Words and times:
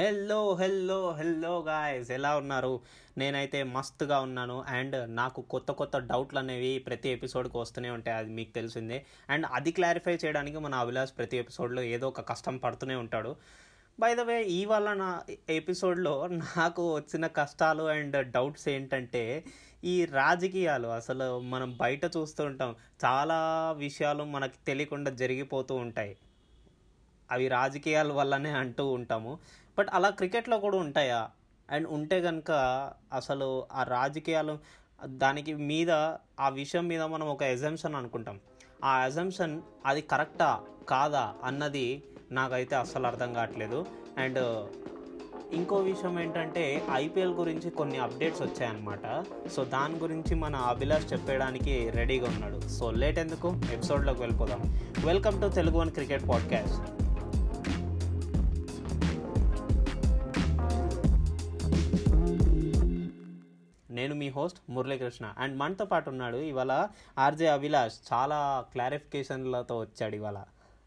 Hello 0.00 0.54
hello 0.54 1.14
hello 1.14 1.64
guys 1.68 2.10
ఎలా 2.10 2.36
ఉన్నారు? 2.36 2.80
నేనైతే 3.18 3.62
మస్తుగా 3.62 4.20
ఉన్నాను. 4.20 4.64
అండ్ 4.68 5.16
నాకు 5.16 5.42
కొత్త 5.42 5.72
కొత్త 5.72 5.98
డౌట్లు 5.98 6.38
అనేవి 6.38 6.78
ప్రతి 6.78 7.08
ఎపిసోడ్కి 7.08 7.58
వస్తూనే 7.58 7.90
ఉంటాయి 7.90 8.16
అది 8.16 8.30
మీకు 8.30 8.50
తెలిసిందే. 8.50 9.06
అండ్ 9.30 9.46
అది 9.52 9.72
క్లారిఫై 9.72 10.14
చేయడానికి 10.14 10.58
మన 10.58 10.74
అభిలాష్ 10.74 11.10
ప్రతి 11.18 11.36
ఎపిసోడ్లో 11.36 11.82
ఏదో 11.82 12.08
ఒక 12.08 12.28
కష్టం 12.28 12.56
పడుతూనే 12.56 12.94
ఉంటాడు. 12.94 13.36
బై 14.00 14.14
ద 14.14 14.20
వే 14.20 14.42
ఇవాళ 14.42 14.92
నా 14.92 15.20
ఎపిసోడ్లో 15.50 16.26
నాకు 16.26 16.94
వచ్చిన 16.94 17.26
కష్టాలు 17.26 17.82
అండ్ 17.82 18.30
డౌట్స్ 18.30 18.68
ఏంటంటే 18.68 19.44
ఈ 19.84 20.04
రాజకీయాలు 20.04 20.88
అసలు 20.88 21.40
మనం 21.40 21.76
బయట 21.76 22.04
చూస్తూ 22.04 22.44
ఉంటాం. 22.44 22.76
చాలా 23.04 23.72
విషయాలు 23.78 24.24
మనకి 24.24 24.54
తెలియకుండా 24.66 25.10
జరిగిపోతూ 25.10 25.74
ఉంటాయి. 25.74 26.16
అవి 27.30 27.48
రాజకీయాల 27.48 28.12
వల్లనే 28.12 28.50
అంటూ 28.50 28.86
ఉంటాము. 28.92 29.38
బట్ 29.80 29.88
అలా 29.92 30.10
క్రికెట్లో 30.10 30.58
కూడా 30.58 30.78
ఉంటాయా? 30.78 31.28
అండ్ 31.70 31.88
ఉంటే 31.88 32.22
కనుక 32.22 32.50
అసలు 33.12 33.64
ఆ 33.72 33.82
రాజకీయాలు 33.82 34.58
దానికి 35.04 35.54
మీద 35.54 35.90
ఆ 36.40 36.48
విషయం 36.52 36.86
మీద 36.86 37.02
మనం 37.02 37.28
ఒక 37.28 37.42
ఎజంప్షన్ 37.42 37.94
అనుకుంటాం. 37.94 38.40
ఆ 38.84 39.06
ఎజంప్షన్ 39.06 39.62
అది 39.86 40.00
కరెక్టా? 40.00 40.60
కాదా? 40.88 41.34
అన్నది 41.44 42.02
నాకైతే 42.32 42.76
అస్సలు 42.76 43.06
అర్థం 43.06 43.34
కావట్లేదు. 43.34 43.86
అండ్ 44.18 44.68
ఇంకో 45.52 45.76
విషయం 45.76 46.20
ఏంటంటే 46.20 46.82
ఐపీఎల్ 46.92 47.34
గురించి 47.34 47.70
కొన్ని 47.70 47.98
అప్డేట్స్ 47.98 48.42
వచ్చాయన్నమాట. 48.42 49.24
సో 49.52 49.64
దాని 49.64 49.94
గురించి 49.94 50.34
మన 50.34 50.56
అభిలాష్ 50.56 51.12
చెప్పేయడానికి 51.12 51.90
రెడీగా 51.90 52.28
ఉన్నాడు. 52.28 52.60
సో 52.60 52.90
లేట్ 52.90 53.18
ఎందుకు? 53.18 53.60
ఎపిసోడ్లోకి 53.72 54.20
వెళ్ళిపోదాం. 54.20 54.80
Welcome 55.04 55.42
to 55.42 55.48
Telugu 55.48 55.78
one 55.78 55.90
cricket 55.90 56.28
podcast. 56.28 57.09
నేను 64.00 64.14
మీ 64.14 64.28
హోస్ట్ 64.28 64.58
మురళీకృష్ణ. 64.70 65.34
అండ్ 65.38 65.58
మనతో 65.58 65.84
పాటు 65.84 66.10
ఉన్నాడు 66.10 66.36
ఇవాళ 66.50 66.72
ఆర్జే 67.18 67.46
అభిలాష్. 67.46 68.12
చాలా 68.12 68.38
క్లారిఫికేషన్లతో 68.72 69.78
వచ్చాడు 69.78 70.16
ఇవాళ. 70.16 70.38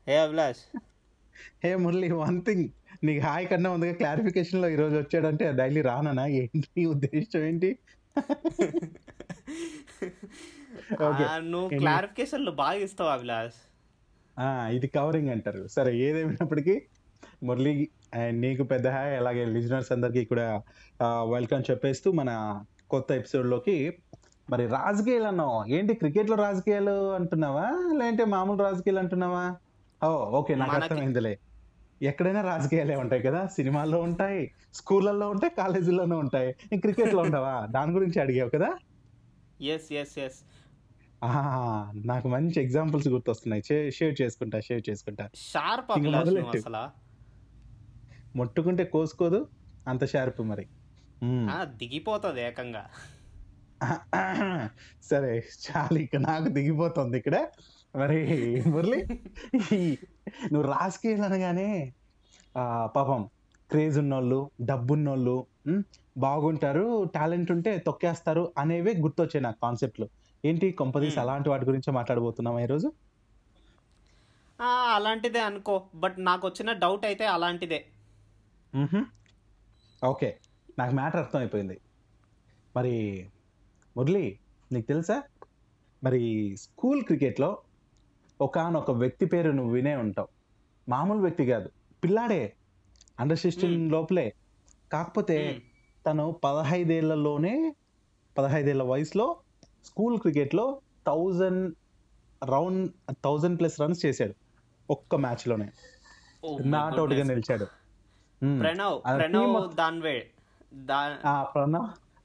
ఏ 0.07 0.15
Abhilash? 0.17 0.63
Hey 1.63 1.75
Murali 1.75 2.11
one 2.11 2.41
thing 2.41 2.65
నీకు 3.03 3.25
హాయ్ 3.25 3.47
కన్నా 3.47 3.71
ముందుగా 3.71 3.93
క్లారిఫికేషన్లో 3.93 4.69
ఈరోజు 4.69 4.95
వచ్చాడంటే 4.95 5.51
డైలీ 5.51 5.81
రానా 5.81 6.25
ఏంటి 6.39 6.85
ఉద్దేశం 6.85 7.39
ఏంటి? 7.39 7.69
నువ్వు 11.43 11.69
క్లారిఫికేషన్లు 11.77 12.51
బాగా 12.51 12.77
ఇస్తావు 12.77 13.09
అభిలాష్. 13.09 13.59
ఆ, 14.39 14.69
ఇది 14.73 14.87
కవరింగ్ 14.87 15.29
అంటారు. 15.29 15.67
సరే 15.67 15.97
ఏదేమైనప్పటికీ 15.97 16.81
మురళి 17.43 17.73
అండ్ 18.13 18.41
నీకు 18.41 18.63
పెద్ద 18.63 18.87
హాయ్. 18.87 19.17
అలాగే 19.17 19.45
లిజనర్స్ 19.45 19.91
అందరికీ 19.91 20.25
కూడా 20.25 20.47
వెల్కమ్ 21.31 21.63
చెప్పేస్తూ 21.71 22.11
మన 22.11 22.31
కొత్త 22.93 23.11
ఎపిసోడ్లోకి. 23.11 23.97
మరి 24.49 24.67
రాజకీయాలు 24.67 25.23
అన్నావు 25.23 25.65
ఏంటి 25.69 25.93
క్రికెట్లో 25.93 26.35
రాజకీయాలు 26.35 27.13
అంటున్నావా? 27.13 27.69
లేదంటే 27.99 28.25
మామూలు 28.25 28.63
రాజకీయాలు 28.63 28.99
అంటున్నావా? 28.99 29.55
ఓ 30.07 30.25
ఓకే 30.39 30.55
నాకు 30.55 30.71
అర్థమైందిలే. 30.71 31.39
ఎక్కడైనా 32.01 32.41
రాజకీయాలే 32.41 32.95
ఉంటాయి 32.95 33.21
కదా? 33.21 33.47
సినిమాల్లో 33.47 34.01
ఉంటాయి 34.01 34.51
స్కూళ్ళల్లో 34.73 35.29
ఉంటాయి 35.29 35.55
కాలేజీల్లోనూ 35.57 36.17
ఉంటాయి. 36.17 36.79
క్రికెట్లో 36.79 37.21
ఉండవా 37.21 37.67
దాని 37.71 37.91
గురించి 37.91 38.21
అడిగావు 38.21 38.49
కదా? 38.49 38.77
ఎస్ 39.61 39.93
ఎస్ 39.93 40.19
ఎస్ 40.19 40.39
నాకు 42.05 42.27
మంచి 42.27 42.63
ఎగ్జాంపుల్స్ 42.63 43.07
గుర్తొస్తున్నాయి. 43.07 43.91
షేర్ 43.91 44.21
చేసుకుంటా 44.21 44.59
షేర్ 44.59 44.89
చేసుకుంటా. 44.89 45.29
షార్ప్. 45.35 45.91
అసలు? 46.55 47.03
ముట్టుకుంటే 48.37 48.83
కోసుకోదు 48.83 49.47
అంత 49.87 50.05
షార్ప్ 50.05 50.41
మరి. 50.41 50.67
దిగిపోతుంది 51.81 52.41
ఏకంగా. 52.47 52.83
సరే 55.03 55.31
చాలు 55.63 55.99
ఇక 55.99 56.15
నాకు 56.25 56.49
దిగిపోతుంది 56.57 57.17
ఇక్కడ. 57.17 57.37
మరి 57.93 58.19
మురళి 58.69 58.99
నువ్వు 60.53 60.65
రాజకీయాలు 60.71 61.25
అనగానే 61.25 61.69
పాపం 62.95 63.21
క్రేజ్ 63.69 63.97
ఉన్నోళ్ళు 63.99 64.39
డబ్బున్నోళ్ళు 64.61 65.35
బాగుంటారు 66.17 66.85
టాలెంట్ 67.15 67.51
ఉంటే 67.51 67.71
తొక్కేస్తారు 67.87 68.53
అనేవే 68.57 68.93
గుర్తొచ్చాయి 69.05 69.43
నాకు 69.43 69.59
కాన్సెప్ట్లు. 69.63 70.07
ఏంటి 70.43 70.67
కొంపదీసి 70.79 71.13
Hmm. 71.13 71.23
అలాంటి 71.23 71.49
వాటి 71.49 71.65
గురించి 71.65 71.89
మాట్లాడబోతున్నాం 71.97 72.55
ఈరోజు? 72.59 72.87
అలాంటిదే 74.95 75.41
అనుకో 75.41 75.75
బట్ 75.95 76.17
నాకు 76.25 76.43
వచ్చిన 76.47 76.71
డౌట్ 76.83 77.05
అయితే 77.05 77.25
అలాంటిదే. 77.27 77.79
ఓకే. 80.01 80.29
నాకు 80.79 80.95
మ్యాటర్ 80.95 81.19
అర్థమైపోయింది. 81.19 81.79
మరి 82.75 83.27
మురళి 83.97 84.39
నీకు 84.71 84.87
తెలుసా? 84.87 85.23
మరి 86.03 86.55
స్కూల్ 86.59 87.03
క్రికెట్లో 87.03 87.61
ఒకానొక 88.41 88.91
వ్యక్తి 88.91 89.25
పేరు 89.25 89.51
నువ్వు 89.51 89.73
వినే 89.73 89.95
ఉంటావు. 89.95 90.27
మామూలు 90.89 91.19
వ్యక్తి 91.19 91.45
కాదు. 91.45 91.69
పిల్లాడే. 92.03 92.55
Under 93.19 93.37
sixteen. 93.37 93.91
లోపలే. 93.91 94.33
కాకపోతే. 94.91 95.61
తను 96.05 96.31
పదహైదేళ్ళలోనే 96.31 97.75
పదహైదేళ్ళ 98.37 98.83
వయసులో 98.83 99.37
స్కూల్ 99.85 100.19
క్రికెట్లో 100.19 100.81
thousand 101.07 101.75
round 102.43 102.91
thousand 103.23 103.59
plus 103.59 103.81
runs 103.81 104.05
చేశాడు. 104.05 104.33
ఒక్క 104.89 105.15
మ్యాచ్లోనే. 105.15 105.65
Oh 105.65 106.57
my 106.57 106.69
నాట్ 106.69 106.99
అవుట్గా 106.99 107.19
goodness. 107.19 107.41
నిలిచాడు. 107.41 107.65
ప్రణవ్ 108.59 109.01
ప్రణవ్ 109.19 109.75
దాన్వే. 109.75 110.32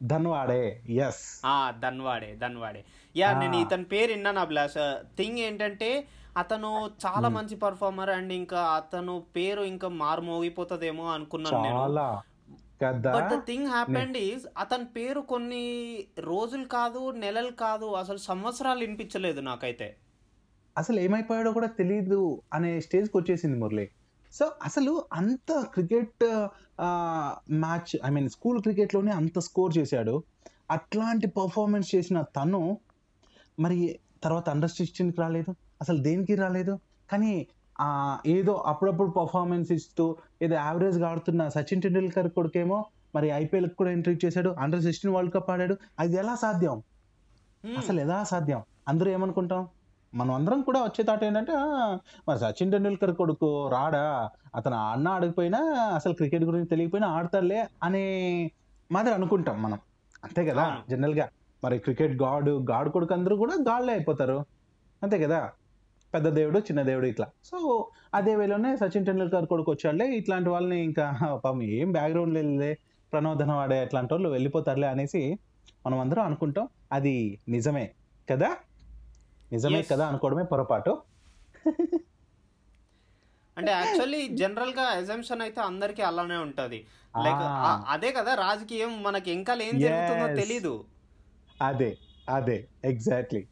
ధన్వాడే 0.03 0.83
ఎస్ 0.89 1.41
ధన్వాడే 1.81 2.35
ధన్వాడే. 2.35 2.85
యా. 3.17 3.39
నేను 3.39 3.57
ఇతని 3.57 3.85
పేరు 3.85 4.13
విన్నాను 4.13 4.41
అభిలాష్. 4.41 4.95
థింగ్ 5.17 5.39
ఏంటంటే 5.39 6.07
అతను 6.37 6.91
చాలా 7.07 7.29
మంచి 7.29 7.57
పర్ఫార్మర్ 7.57 8.11
అండ్ 8.11 8.33
ఇంకా 8.33 8.61
అతను 8.61 9.23
పేరు 9.37 9.63
ఇంకా 9.63 9.89
మారుమోగిపోతుందేమో 9.89 11.07
అనుకున్నాను 11.11 11.63
నేను. 11.63 12.21
But 12.93 13.41
the 13.41 13.47
thing 13.47 13.67
happened 13.67 14.17
is 14.17 14.47
అతని 14.59 14.85
పేరు 14.85 15.21
కొన్ని 15.21 16.05
రోజులు 16.19 16.65
కాదు 16.65 17.11
నెలలు 17.11 17.51
కాదు 17.51 17.85
అసలు 17.85 18.17
సంవత్సరాలు 18.17 18.79
వినిపించలేదు 18.79 19.41
నాకైతే. 19.41 19.97
అసలు 20.79 21.01
ఏమైపోయాడో 21.01 21.53
కూడా 21.53 21.67
తెలియదు 21.67 22.43
అనే 22.55 22.81
స్టేజ్కి 22.81 23.19
వచ్చేసింది 23.19 23.59
మురళి. 23.59 23.91
సో 24.33 24.45
అసలు 24.65 24.93
అంత 25.13 25.53
cricket 25.75 26.25
match 27.51 27.93
I 28.07 28.11
mean 28.11 28.29
school 28.29 28.59
క్రికెట్లోనే 28.63 29.13
అంత 29.13 29.39
స్కోర్ 29.39 29.79
చేశాడు. 29.79 30.23
అట్లాంటి 30.71 31.27
పర్ఫార్మెన్స్ 31.27 31.95
చేసిన 31.95 32.21
తను 32.37 32.79
మరి 33.61 33.99
తర్వాత 34.23 34.51
అండర్ 34.51 34.71
సిక్స్టీన్కి 34.71 35.21
రాలేదు. 35.21 35.51
అసలు 35.81 35.99
దేనికి 36.03 36.35
రాలేదు? 36.35 36.79
కానీ 37.13 37.47
ఏదో 38.27 38.53
అప్పుడప్పుడు 38.53 39.11
పర్ఫార్మెన్స్ 39.11 39.73
ఇస్తూ 39.73 40.17
ఏదో 40.43 40.55
యావరేజ్గా 40.55 41.09
ఆడుతున్న 41.09 41.49
సచిన్ 41.49 41.83
టెండూల్కర్ 41.83 42.29
కొడుకేమో 42.31 42.79
మరి 43.15 43.29
ఐపీఎల్కి 43.29 43.75
కూడా 43.75 43.91
ఎంట్రీ 43.91 44.19
చేశాడు. 44.25 44.51
అండర్ 44.59 44.83
సిక్స్టీన్ 44.83 45.15
వరల్డ్ 45.15 45.35
కప్ 45.35 45.51
ఆడాడు. 45.51 45.77
అది 45.99 46.17
ఎలా 46.17 46.35
సాధ్యం. 46.35 46.83
అసలు 47.79 48.01
ఎలా 48.01 48.25
సాధ్యం? 48.25 48.63
అందరూ 48.89 49.11
ఏమనుకుంటాం? 49.11 49.63
మనం 50.13 50.33
అందరం 50.35 50.61
కూడా 50.63 50.81
వచ్చే 50.83 51.03
తాట 51.03 51.25
ఏంటంటే 51.25 51.53
"ఆ, 51.57 51.65
మరి 52.29 52.39
సచిన్ 52.39 52.73
టెండూల్కర్ 52.73 53.13
కొడుకు 53.15 53.49
రాడా? 53.69 54.05
అతను 54.55 54.77
ఆడినా 54.83 55.11
ఆడకపోయినా 55.11 55.61
అసలు 55.95 56.15
క్రికెట్ 56.15 56.45
గురించి 56.45 56.69
తెలియకపోయినా 56.69 57.09
ఆడతాడులే 57.09 57.59
అనే 57.83 58.05
మాదిరి 58.91 59.15
అనుకుంటాం 59.15 59.63
మనం. 59.63 59.79
అంతే 60.23 60.43
కదా 60.45 60.63
అవును. 60.65 60.81
జనరల్గా 60.91 61.27
మరి 61.63 61.79
క్రికెట్ 61.79 62.15
గాడు 62.23 62.53
గాడు 62.71 62.91
కొడుకు 62.91 63.15
అందరూ 63.15 63.37
కూడా 63.37 63.55
గాడ్లే 63.69 63.93
అయిపోతారు. 63.93 64.39
అంతే 65.03 65.19
కదా? 65.19 65.41
పెద్ద 66.15 66.29
దేవుడు 66.35 66.59
చిన్న 66.61 66.83
దేవుడు 66.83 67.07
ఇట్లా. 67.07 67.27
సో 67.45 67.57
అదే 68.15 68.37
వేలోనే 68.37 68.77
సచిన్ 68.77 69.07
టెండూల్కర్ 69.07 69.47
కొడుకు 69.47 69.71
వచ్చాడులే 69.71 70.07
ఇట్లాంటి 70.17 70.49
వాళ్ళని 70.49 70.85
ఇంకా 70.85 71.07
పాపం 71.35 71.59
ఏం 71.73 71.93
బ్యాక్గ్రౌండ్ 71.93 72.35
లేదులే 72.35 72.71
ప్రణోదన 73.13 73.53
వాడే 73.53 73.81
అట్లాంటి 73.81 74.15
వాళ్ళు 74.15 74.29
వెళ్ళిపోతారులే 74.29 74.87
అనేసి 74.87 75.23
మనం 75.87 75.99
అందరం 75.99 76.23
అనుకుంటాం. 76.23 76.67
అది 76.93 77.15
నిజమే 77.49 77.85
కదా? 78.29 78.49
నిజమే. 79.53 79.81
కదా 79.93 80.05
అనుకోవడమే 80.11 80.45
పొరపాటు 80.53 80.93
అంటే 83.57 83.71
యాక్చువల్లీ 83.71 84.21
జనరల్గా 84.41 84.85
ఎజంప్షన్ 84.93 85.41
అయితే 85.43 85.61
అందరికి 85.61 86.03
అలానే 86.03 86.37
ఉంటది 86.37 86.79
లైక్. 87.15 87.45
అదే 87.95 88.11
కదా 88.13 88.33
రాజకీయం 88.45 88.93
మనకి 89.03 89.31
ఇంకా 89.33 89.53
ఏం 89.69 89.77
జరుగుతుందో. 89.85 90.27
తెలీదు 90.41 90.75
అదే 91.61 91.91
అదే 92.29 92.57
ఎగ్జాక్ట్లీ 92.85 93.43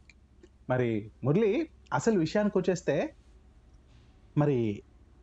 మరి 0.71 0.89
మురళి 1.25 1.51
అసలు 1.93 2.17
విషయానికి 2.19 2.57
వచ్చేస్తే 2.59 2.97
మరి 4.37 4.57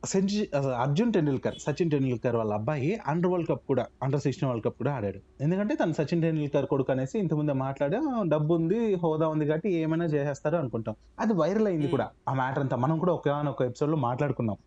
సెంచు 0.05 0.59
అర్జున్ 0.67 1.13
టెండూల్కర్ 1.13 1.55
సచిన్ 1.57 1.91
టెండూల్కర్ 1.91 2.35
వాళ్ళ 2.35 2.53
అబ్బాయి 2.53 2.99
అండర్ 3.07 3.31
వరల్డ్ 3.31 3.49
కప్ 3.49 3.61
కూడా 3.67 3.85
అండర్ 4.03 4.21
సిక్స్టీన్ 4.21 4.49
వరల్డ్ 4.49 4.65
కప్ 4.65 4.77
కూడా 4.77 4.93
ఆడాడు. 4.93 5.19
ఎందుకంటే 5.41 5.75
తను 5.75 5.93
సచిన్ 5.93 6.21
టెండూల్కర్ 6.21 6.65
కొడుకు 6.65 6.91
అనేసి 6.91 7.19
ఇంతకుముందే 7.19 7.53
మాట్లాడా 7.53 8.23
డబ్బు 8.27 8.53
ఉంది 8.53 8.95
హోదా 8.95 9.27
ఉంది 9.27 9.45
కాబట్టి 9.45 9.71
ఏమైనా 9.73 10.05
చేసేస్తారు 10.05 10.55
అనుకుంటాం. 10.55 10.95
అది 11.19 11.33
వైరల్ 11.33 11.67
అయింది. 11.67 11.87
కూడా 11.87 12.09
ఆ 12.29 12.33
మ్యాటర్ 12.33 12.59
అంతా. 12.59 12.77
మనం 12.77 12.99
కూడా 12.99 13.13
ఒక 13.13 13.29
ఒక 13.29 13.61
ఎపిసోడ్లో 13.61 13.97
మాట్లాడుకున్నాం 13.97 14.57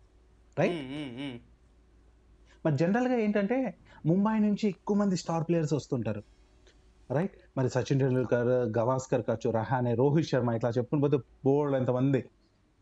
రైట్. 0.59 0.79
మరి 2.65 2.77
జనరల్గా 2.77 3.17
ఏంటంటే 3.17 3.57
ముంబై 4.05 4.39
నుంచి 4.39 4.67
ఎక్కువ 4.67 4.97
మంది 4.97 5.17
స్టార్ 5.17 5.43
ప్లేయర్స్ 5.43 5.73
వస్తుంటారు. 5.73 6.23
రైట్ 7.11 7.31
మరి 7.57 7.69
సచిన్ 7.69 7.99
టెండూల్కర్ 7.99 8.47
గవాస్కర్ 8.77 9.21
కావచ్చు 9.21 9.51
రహానే 9.51 9.95
రోహిత్ 9.95 10.27
శర్మ 10.27 10.51
ఇట్లా 10.51 10.69
చెప్పుకుని 10.69 11.01
పోతే 11.01 11.17
బోల్డ్ 11.45 11.75
ఎంతమంది. 11.75 12.23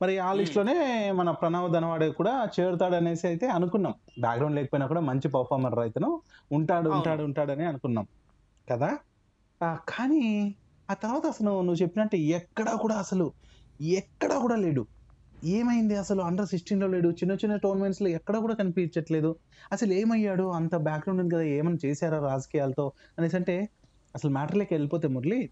మరి 0.02 0.20
ఆ. 0.20 0.34
లిస్ట్లోనే 0.34 1.12
మన 1.12 1.32
ప్రణవ్ 1.32 1.74
ధనవాడే 1.74 2.10
కూడా 2.10 2.48
చేరుతాడు 2.60 2.96
అనేసి 2.96 3.28
అయితే 3.28 3.48
అనుకున్నాం. 3.48 3.94
బ్యాక్గ్రౌండ్ 4.20 4.56
లేకపోయినా 4.56 4.88
కూడా 4.88 5.00
మంచి 5.00 5.28
పర్ఫార్మర్ 5.28 5.78
రైతును 5.78 6.22
ఉంటాడు. 6.52 6.90
ఉంటాడు 6.90 7.24
ఉంటాడని 7.24 7.66
అనుకున్నాం. 7.66 8.08
కదా? 8.72 8.98
కానీ 9.90 10.56
ఆ 10.92 10.94
తర్వాత 10.94 11.26
అసలు 11.26 11.50
నువ్వు 11.50 11.76
చెప్పినట్టు 11.76 12.16
ఎక్కడా 12.16 12.74
కూడా 12.74 12.96
అసలు 12.96 13.32
ఎక్కడా 13.82 14.40
కూడా 14.40 14.56
లేడు. 14.56 14.86
ఏమైంది 15.44 15.96
అసలు? 15.96 16.22
అండర్ 16.22 16.48
సిక్స్టీన్లో 16.48 16.88
లేడు. 16.88 17.10
చిన్న 17.10 17.32
చిన్న 17.34 17.56
టోర్నమెంట్స్లో 17.56 18.08
ఎక్కడ 18.08 18.38
కూడా 18.38 18.54
కనిపించట్లేదు. 18.54 19.36
అసలు 19.72 19.94
ఏమయ్యాడు? 19.94 20.44
అంత 20.44 20.76
బ్యాక్గ్రౌండ్ 20.76 21.22
ఉంది 21.22 21.36
కదా 21.36 21.44
ఏమైనా 21.44 21.78
చేశారా 21.86 22.20
రాజకీయాలతో? 22.20 22.92
అనేసి 23.20 23.36
అంటే 23.36 23.70
అసలు 24.16 24.32
మ్యాటర్లోకి 24.32 24.74
వెళ్ళిపోతే 24.74 25.08
మురళి 25.08 25.50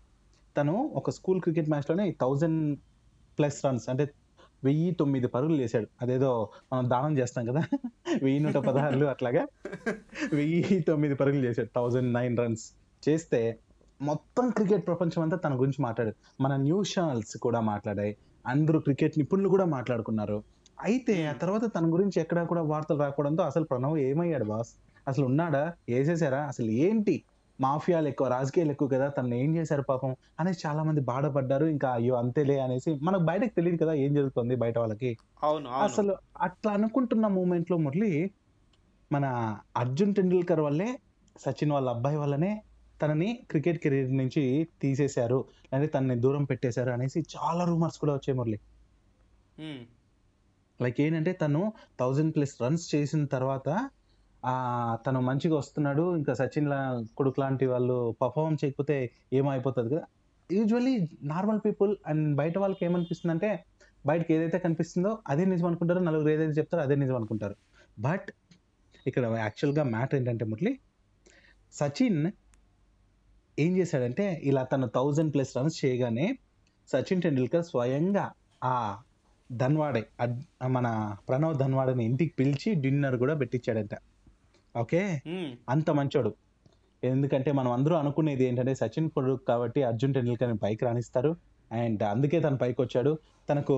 తను 0.57 0.91
ఒక 0.93 1.09
స్కూల్ 1.09 1.41
క్రికెట్ 1.41 1.69
మ్యాచ్లోనే 1.69 2.11
థౌజండ్ 2.21 2.79
ప్లస్ 3.39 3.65
రన్స్ 3.65 3.89
అంటే 3.89 4.09
వెయ్యి 4.63 4.91
తొమ్మిది 4.91 5.27
పరుగులు 5.27 5.55
చేశాడు 5.55 5.87
అదేదో 6.01 6.49
మనం 6.73 6.89
దానం 6.89 7.17
చేస్తాం 7.17 7.45
కదా. 7.45 7.63
వెయ్యి 8.23 8.39
నూట 8.39 8.53
పదహారులు 8.53 9.05
అట్లాగా. 9.05 9.47
వెయ్యి 10.33 10.79
తొమ్మిది 10.79 11.15
పరుగులు 11.15 11.45
చేశాడు. 11.45 11.69
Thousand 11.75 12.13
nine 12.13 12.37
runs. 12.37 12.71
చేస్తే 13.09 13.59
మొత్తం 14.01 14.49
క్రికెట్ 14.49 14.87
ప్రపంచం 14.87 15.21
అంతా 15.21 15.37
తన 15.37 15.59
గురించి 15.59 15.81
మాట్లాడారు 15.81 16.43
మన 16.43 16.55
న్యూస్ 16.55 16.99
ఛానల్స్ 16.99 17.37
కూడా 17.37 17.59
మాట్లాడాయి. 17.59 18.17
అందరూ 18.47 18.79
క్రికెట్ 18.79 19.13
నిపుణులు 19.17 19.49
కూడా 19.49 19.65
మాట్లాడుకున్నారు. 19.65 20.43
అయితే 20.81 21.27
ఆ 21.27 21.33
తర్వాత 21.33 21.61
తన 21.75 21.93
గురించి 21.93 22.21
ఎక్కడా 22.21 22.43
కూడా 22.43 22.61
వార్తలు 22.61 22.99
రాకపోవడంతో 22.99 23.43
అసలు 23.43 23.63
ప్రణవ్ 23.63 23.97
ఏమయ్యాడు 23.97 24.43
బాస్? 24.43 24.69
అసలు 25.07 25.25
ఉన్నాడా? 25.25 25.73
వేసేసారా? 25.89 26.39
అసలు 26.39 26.65
ఏంటి? 26.65 27.23
మాఫియాలు 27.59 28.07
ఎక్కువ 28.07 28.27
రాజకీయాలు 28.27 28.71
ఎక్కువ 28.71 28.87
కదా 28.87 29.07
తను 29.07 29.35
ఏం 29.35 29.55
చేశారు 29.55 29.81
పాపం 29.81 30.15
అనేసి 30.39 30.67
చాలా 30.67 30.83
మంది 30.83 31.01
బాధపడ్డారు. 31.01 31.65
ఇంకా 31.65 31.91
అయ్యో 31.91 32.15
అంతేలే 32.15 32.59
అనేసి 32.59 32.99
మనకు 33.01 33.23
బయటకు 33.23 33.53
తెలియదు 33.55 33.83
కదా 33.83 33.93
ఏం 33.93 34.13
జరుగుతుంది 34.13 34.55
బయట 34.55 34.77
వాళ్ళకి. 34.77 35.11
అవును 35.43 35.69
అసలు 35.69 36.13
అట్లా 36.37 36.71
అనుకుంటున్న 36.73 37.27
మూమెంట్లో 37.27 37.77
మురళి 37.77 38.11
మన 39.11 39.25
అర్జున్ 39.77 40.15
టెండూల్కర్ 40.15 40.61
వల్లే 40.61 40.89
సచిన్ 41.35 41.71
వాళ్ళ 41.71 41.89
అబ్బాయి 41.89 42.17
వల్లనే 42.17 42.51
తనని 43.01 43.45
క్రికెట్ 43.51 43.79
కెరీర్ 43.79 44.17
నుంచి 44.17 44.43
తీసేశారు. 44.81 45.39
అంటే 45.73 45.87
తనని 45.87 46.15
దూరం 46.21 46.43
పెట్టేశారు 46.43 46.89
అనేసి 46.89 47.19
చాలా 47.35 47.65
రూమర్స్ 47.65 47.99
కూడా 47.99 48.13
వచ్చాయి 48.13 48.37
మురళి. 48.37 48.59
లైక్ 50.79 51.01
ఏంటంటే 51.01 51.33
తను 51.33 51.61
థౌజండ్ 51.99 52.35
ప్లస్ 52.35 52.61
రన్స్ 52.61 52.95
చేసిన 52.95 53.25
తర్వాత 53.25 53.67
తను 55.05 55.19
మంచిగా 55.19 55.55
వస్తున్నాడు 55.57 56.15
ఇంకా 56.15 56.33
సచిన్ 56.33 56.69
లా 56.69 56.79
కొడుకు 57.17 57.41
లాంటి 57.41 57.65
వాళ్ళు 57.65 58.15
పర్ఫార్మ్ 58.21 58.57
చేయకపోతే 58.65 58.95
ఏమైపోతుంది 59.33 59.95
కదా? 59.95 60.03
యూజువల్లీ 60.51 61.09
నార్మల్ 61.23 61.59
పీపుల్ 61.65 61.95
అండ్ 62.07 62.35
బయట 62.35 62.57
వాళ్ళకి 62.57 62.85
ఏమనిపిస్తుంది 62.85 63.31
అంటే 63.31 63.63
బయటకి 64.05 64.33
ఏదైతే 64.33 64.59
కనిపిస్తుందో 64.59 65.17
అదే 65.27 65.45
నిజం 65.45 65.67
అనుకుంటారో 65.67 66.01
నలుగురు 66.01 66.29
ఏదైతే 66.29 66.51
చెప్తారో 66.51 66.83
అదే 66.83 66.95
నిజం 66.95 67.15
అనుకుంటారు. 67.15 67.55
బట్ 67.99 68.27
ఇక్కడ 69.07 69.25
యాక్చువల్గా 69.25 69.83
మ్యాటర్ 69.83 70.19
ఏంటంటే 70.19 70.45
మురళి 70.45 70.79
సచిన్ 71.73 72.31
ఏం 73.59 73.77
చేశాడంటే 73.77 74.41
ఇలా 74.43 74.63
తను 74.63 74.87
థౌజండ్ 74.87 75.33
ప్లస్ 75.33 75.57
రన్స్ 75.57 75.85
చేయగానే 75.85 76.37
సచిన్ 76.89 77.21
టెండూల్కర్ 77.21 77.63
స్వయంగా 77.63 78.31
ఆ 78.63 78.97
ధన్వాడే 79.51 80.01
మన 80.67 80.87
ప్రణవ్ 81.29 81.55
ధన్వాడని 81.55 82.05
ఇంటికి 82.05 82.33
పిలిచి 82.39 82.75
డిన్నర్ 82.75 83.17
కూడా 83.17 83.33
పెట్టించాడంట. 83.35 83.95
ఓకే? 84.75 85.21
అంత 85.69 85.89
మంచోడు. 85.91 86.31
ఎందుకంటే 87.03 87.51
మనం 87.51 87.71
అందరూ 87.71 87.95
అనుకునేది 87.95 88.43
ఏంటంటే 88.45 88.75
సచిన్ 88.75 89.09
కొడుకు 89.09 89.45
కాబట్టి 89.45 89.83
అర్జున్ 89.83 90.13
టెండూల్కర్ని 90.13 90.57
పైకి 90.57 90.85
రాణిస్తారు 90.85 91.31
అండ్ 91.71 92.03
అందుకే 92.03 92.39
తను 92.39 92.57
పైకి 92.57 92.79
వచ్చాడు 92.81 93.11
తనకు 93.49 93.75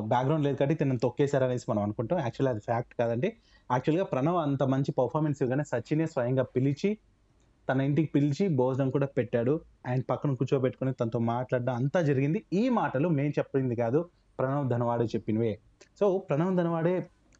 బ్యాక్గ్రౌండ్ 0.00 0.44
లేదు 0.44 0.56
కాబట్టి 0.56 0.84
తనని 0.84 0.98
తొక్కేశారు 0.98 1.44
అనేసి 1.44 1.66
మనం 1.68 1.82
అనుకుంటాం. 1.82 2.18
యాక్చువల్లీ 2.18 2.50
అది 2.50 2.60
ఫ్యాక్ట్ 2.60 2.94
కాదండి. 2.98 3.28
యాక్చువల్గా 3.72 4.04
ప్రణవ్ 4.04 4.36
అంత 4.36 4.62
మంచి 4.62 4.92
పర్ఫార్మెన్స్ 4.92 5.42
ఇవ్వగానే 5.42 5.64
సచినే 5.64 6.06
స్వయంగా 6.06 6.42
పిలిచి 6.42 6.98
తన 7.68 7.80
ఇంటికి 7.80 8.10
పిలిచి 8.14 8.48
భోజనం 8.48 8.90
కూడా 8.90 9.06
పెట్టాడు. 9.06 9.60
అండ్ 9.86 10.04
పక్కన 10.10 10.34
కూర్చోబెట్టుకుని 10.34 10.92
తనతో 10.92 11.18
మాట్లాడడం 11.18 11.74
అంతా 11.74 12.02
జరిగింది. 12.02 12.44
ఈ 12.52 12.68
మాటలు 12.68 13.08
మేము 13.08 13.32
చెప్పింది 13.38 13.76
కాదు. 13.76 14.00
ప్రణవ్ 14.38 14.68
ధనవాడే 14.70 15.04
చెప్పినవే. 15.04 15.58
సో 16.00 16.18
ప్రణవ్ 16.18 16.56
ధనవాడే 16.56 16.94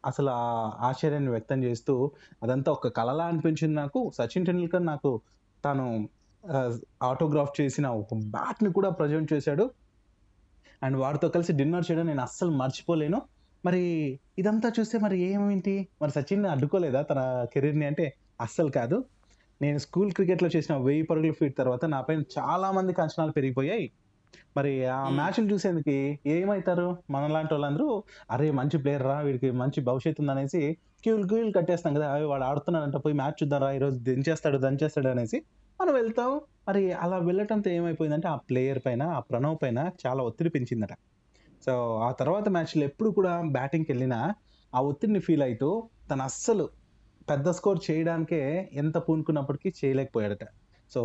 అసలు 0.05 0.29
ఆ 0.29 0.45
ఆశ్చర్యాన్ని 0.79 1.31
వ్యక్తం 1.31 1.63
చేస్తూ 1.63 2.11
అదంతా 2.43 2.71
ఒక 2.71 2.87
కళలా 2.87 3.25
అనిపించింది 3.25 3.75
నాకు. 3.75 4.11
సచిన్ 4.15 4.45
టెండూల్కర్ 4.45 4.85
నాకు 4.85 5.21
తాను 5.63 5.85
ఆటోగ్రాఫ్ 7.03 7.61
చేసిన 7.61 7.87
ఒక 7.87 8.13
బ్యాట్ని 8.13 8.73
కూడా 8.73 8.89
ప్రజెంట్ 8.89 9.33
చేశాడు. 9.33 9.65
అండ్ 10.83 10.97
వారితో 10.97 11.29
కలిసి 11.29 11.53
డిన్నర్ 11.53 11.85
చేయడం 11.91 12.05
నేను 12.05 12.21
అస్సలు 12.21 12.51
మర్చిపోలేను. 12.51 13.21
మరి 13.65 13.81
ఇదంతా 14.39 14.71
చూస్తే 14.79 14.97
మరి 14.97 15.21
ఏమేంటి? 15.21 15.87
మరి 16.01 16.11
సచిన్ 16.11 16.45
అడ్డుకోలేదా 16.45 17.01
తన 17.01 17.45
కెరీర్ని 17.53 17.85
అంటే? 17.85 18.13
అస్సలు 18.41 18.71
కాదు. 18.71 18.97
నేను 19.61 19.77
స్కూల్ 19.77 20.11
క్రికెట్లో 20.11 20.49
చేసిన 20.55 20.75
వెయ్యి 20.75 21.03
పరుగుల 21.03 21.31
ఫీట్ 21.31 21.57
తర్వాత 21.57 21.85
నా 21.85 22.01
పైన 22.01 22.21
చాలా 22.37 22.67
అంచనాలు 22.67 23.31
పెరిగిపోయాయి. 23.31 23.91
మరి 24.57 24.71
ఆ. 24.87 24.97
మ్యాచ్లు 25.09 25.47
చూసేందుకు 25.51 25.95
ఏమవుతారు 26.29 26.87
మనలాంటి 27.09 27.53
వాళ్ళందరూ 27.53 27.87
అరే 28.31 28.51
మంచి 28.51 28.77
ప్లేయర్ 28.77 29.03
రా 29.03 29.17
వీడికి 29.19 29.51
మంచి 29.61 29.81
భవిష్యత్తు 29.81 30.21
ఉందనేసి 30.21 30.61
క్యూలు 31.03 31.25
క్యూలు 31.27 31.51
కట్టేస్తాం 31.51 31.93
కదా 31.95 32.07
అవి 32.11 32.25
వాడు 32.25 32.43
ఆడుతున్నాడంట 32.43 32.97
పోయి 32.97 33.15
మ్యాచ్ 33.15 33.37
చూద్దాం 33.43 33.61
రా 33.61 33.69
ఈరోజు 33.71 33.97
దించేస్తాడు 33.99 34.57
దంచేస్తాడు 34.57 35.07
అనేసి 35.07 35.37
మనం 35.79 35.93
వెళ్తాం. 35.93 36.31
మరి 36.67 36.81
అలా 36.93 37.17
వెళ్ళటంతో 37.19 37.69
ఏమైపోయిందంటే 37.69 38.27
ఆ 38.27 38.35
ప్లేయర్ 38.49 38.79
పైన 38.85 39.03
ఆ 39.11 39.19
ప్రణవ్ 39.19 39.57
పైన 39.61 39.79
చాలా 40.01 40.23
ఒత్తిడి 40.23 40.49
పెంచిందట. 40.49 40.93
సో 41.63 41.73
ఆ 41.99 42.11
తర్వాత 42.19 42.49
మ్యాచ్లో 42.49 42.83
ఎప్పుడు 42.83 43.09
కూడా 43.09 43.41
బ్యాటింగ్కి 43.51 43.91
వెళ్ళినా 43.91 44.19
ఆ 44.73 44.81
ఒత్తిడిని 44.81 45.19
ఫీల్ 45.19 45.43
అవుతూ 45.43 45.69
తను 46.11 46.23
అస్సలు 46.23 46.65
పెద్ద 47.29 47.49
స్కోర్ 47.49 47.79
చేయడానికే 47.87 48.41
ఎంత 48.73 48.97
పూనుకున్నప్పటికీ 48.97 49.69
చేయలేకపోయాడట. 49.79 50.45
సో 50.91 51.01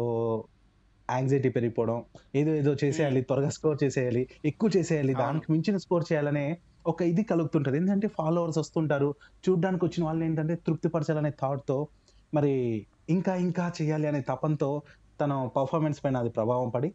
యాంగ్జైటీ 1.10 1.48
పెరిగిపోవడం 1.48 2.04
ఏదో 2.34 2.54
ఏదో 2.54 2.76
చేసేయాలి 2.84 3.20
త్వరగా 3.20 3.48
స్కోర్ 3.48 3.78
చేసేయాలి 3.84 4.28
ఎక్కువ 4.44 4.70
చేసేయాలి. 4.76 5.14
దానికి 5.14 5.52
మించిన 5.52 5.76
స్కోర్ 5.76 6.04
చేయాలనే 6.12 6.58
ఒక 6.86 7.02
ఇది 7.02 7.22
కలుగుతుంటది. 7.22 7.76
ఏంటంటే 7.76 8.08
ఫాలోవర్స్ 8.08 8.58
వస్తుంటారు 8.58 9.14
చూడడానికి 9.48 9.84
వచ్చిన 9.84 10.04
వాళ్ళని 10.04 10.26
ఏంటంటే 10.26 10.54
తృప్తిపరచాలనే 10.54 11.30
థాట్తో 11.42 11.88
మరి 12.34 12.86
ఇంకా 13.08 13.36
ఇంకా 13.36 13.72
చేయాలి 13.82 14.06
అనే 14.06 14.20
తపంతో 14.20 14.82
తన 15.20 15.50
పర్ఫార్మెన్స్ 15.56 16.04
పైన 16.04 16.16
అది 16.16 16.30
ప్రభావం 16.30 16.68
పడి 16.70 16.94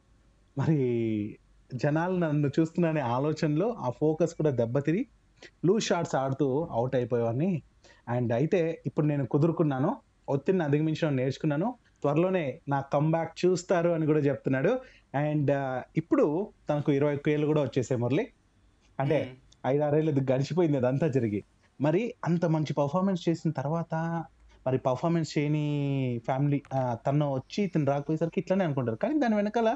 మరి 0.57 0.79
జనాలు 1.73 2.15
నన్ను 2.17 2.49
చూస్తున్నారనే 2.59 3.01
ఆలోచనలో 3.01 3.75
ఆ 3.79 3.89
ఫోకస్ 3.89 4.33
కూడా 4.33 4.51
దెబ్బతిరి 4.51 5.05
లూజ్ 5.65 5.83
షాట్స్ 5.83 6.15
ఆడుతూ 6.15 6.67
అవుట్ 6.71 6.95
అయిపోయేవాడిని. 6.95 7.63
అండ్ 8.07 8.33
అయితే 8.33 8.81
ఇప్పుడు 8.85 9.05
నేను 9.05 9.25
కుదురుకున్నాను 9.25 9.95
ఒత్తిడిని 10.29 10.63
అధిగమించడం 10.63 11.15
నేర్చుకున్నాను. 11.15 11.75
త్వరలోనే 12.01 12.45
నా 12.67 12.79
కంబ్యాక్ 12.95 13.33
చూస్తారు 13.45 13.89
అని 13.89 14.05
కూడా 14.05 14.19
చెప్తున్నాడు. 14.19 14.71
అండ్ 15.15 15.51
ఇప్పుడు 15.97 16.25
తనకు 16.69 16.91
ఇరవై 16.91 17.13
ఒక్క 17.15 17.29
ఏళ్ళు 17.29 17.47
కూడా 17.47 17.61
వచ్చేసాయి 17.61 18.01
మురళి. 18.01 18.25
అంటే 18.99 19.19
ఐదారేళ్ళు 19.65 20.11
గడిచిపోయింది 20.31 20.77
అదంతా 20.77 21.07
జరిగి. 21.07 21.41
మరి 21.81 22.01
అంత 22.25 22.45
మంచి 22.45 22.73
పర్ఫార్మెన్స్ 22.73 23.21
చేసిన 23.29 23.51
తర్వాత 23.51 23.95
మరి 24.67 24.77
పర్ఫార్మెన్స్ 24.77 25.29
చేయని 25.37 25.65
ఫ్యామిలీ 26.25 26.61
తను 27.07 27.27
వచ్చి 27.33 27.61
తను 27.67 27.85
రాకపోయేసరికి 27.85 28.39
ఇట్లానే 28.39 28.63
అనుకుంటారు. 28.65 28.97
కానీ 29.03 29.15
దాని 29.19 29.35
వెనకాల 29.35 29.69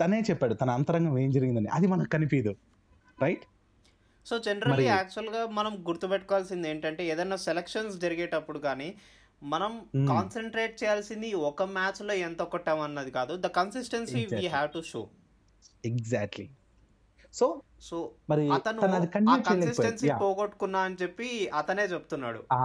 తనే 0.00 0.20
చెప్పాడు 0.30 0.54
తన 0.54 0.70
అంతరంగం 0.70 1.16
ఏం 1.18 1.30
జరిగిందని. 1.30 1.68
అది 1.76 1.86
మనకు 1.86 2.08
కనిపించదు 2.08 2.54
రైట్ 3.22 3.44
సో 4.26 4.38
జనరల్లీ 4.38 4.84
యాక్చువల్గా 4.84 5.40
మనం 5.58 5.72
గుర్తుపెట్టుకోవాల్సింది 5.88 6.66
ఏంటంటే 6.68 7.02
ఏదైనా 7.06 7.36
సెలక్షన్స్ 7.36 7.96
జరిగేటప్పుడు 8.00 8.58
కానీ 8.58 8.88
మనం 9.42 9.72
Hmm. 9.94 10.06
కాన్సన్ట్రేట్ 10.08 10.74
చేయాల్సింది 10.80 11.28
ఒక 11.44 11.62
మ్యాచ్లో 11.74 12.14
ఎంత 12.24 12.42
కొట్టాం 12.52 12.80
అన్నది 12.80 13.10
కాదు 13.10 13.34
the 13.36 13.48
consistency 13.54 14.22
we. 14.32 14.40
Have 14.48 14.68
to 14.70 14.80
show 14.88 15.00
exactly 15.84 16.46
so 17.34 17.46
so 17.80 17.96
మరి 18.30 18.42
అతను 18.50 18.80
ఆ 19.30 19.36
కన్సిస్టెన్సీ. 19.48 20.08
పోగొట్టుకున్నా 20.22 20.80
అని 20.80 20.96
చెప్పి 21.02 21.28
అతనే 21.54 21.84
చెప్తున్నాడు 21.86 22.40
ఆ 22.54 22.62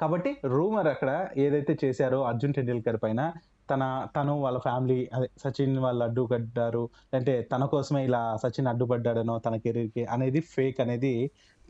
కాబట్టి 0.00 0.30
రూమర్ 0.48 0.88
అక్కడ 0.88 1.10
ఏదైతే 1.36 1.72
చేశారో 1.84 2.18
అర్జున్ 2.22 2.54
టెండూల్కర్ 2.54 2.98
పైన 3.02 3.20
తన 3.70 3.82
తను 4.16 4.32
వాళ్ళ 4.40 4.58
ఫ్యామిలీ 4.58 4.98
అదే 5.14 5.28
సచిన్ 5.44 5.76
వాళ్ళు 5.78 6.04
అడ్డుపడ్డారు 6.04 6.82
అంటే 7.14 7.34
తన 7.52 7.64
కోసమే 7.64 8.04
ఇలా 8.04 8.20
సచిన్ 8.44 8.68
అడ్డుపడ్డాడనో 8.72 9.38
తన 9.38 9.56
కెరీర్కి 9.56 10.04
అనేది 10.06 10.40
ఫేక్ 10.54 10.80
అనేది 10.80 11.12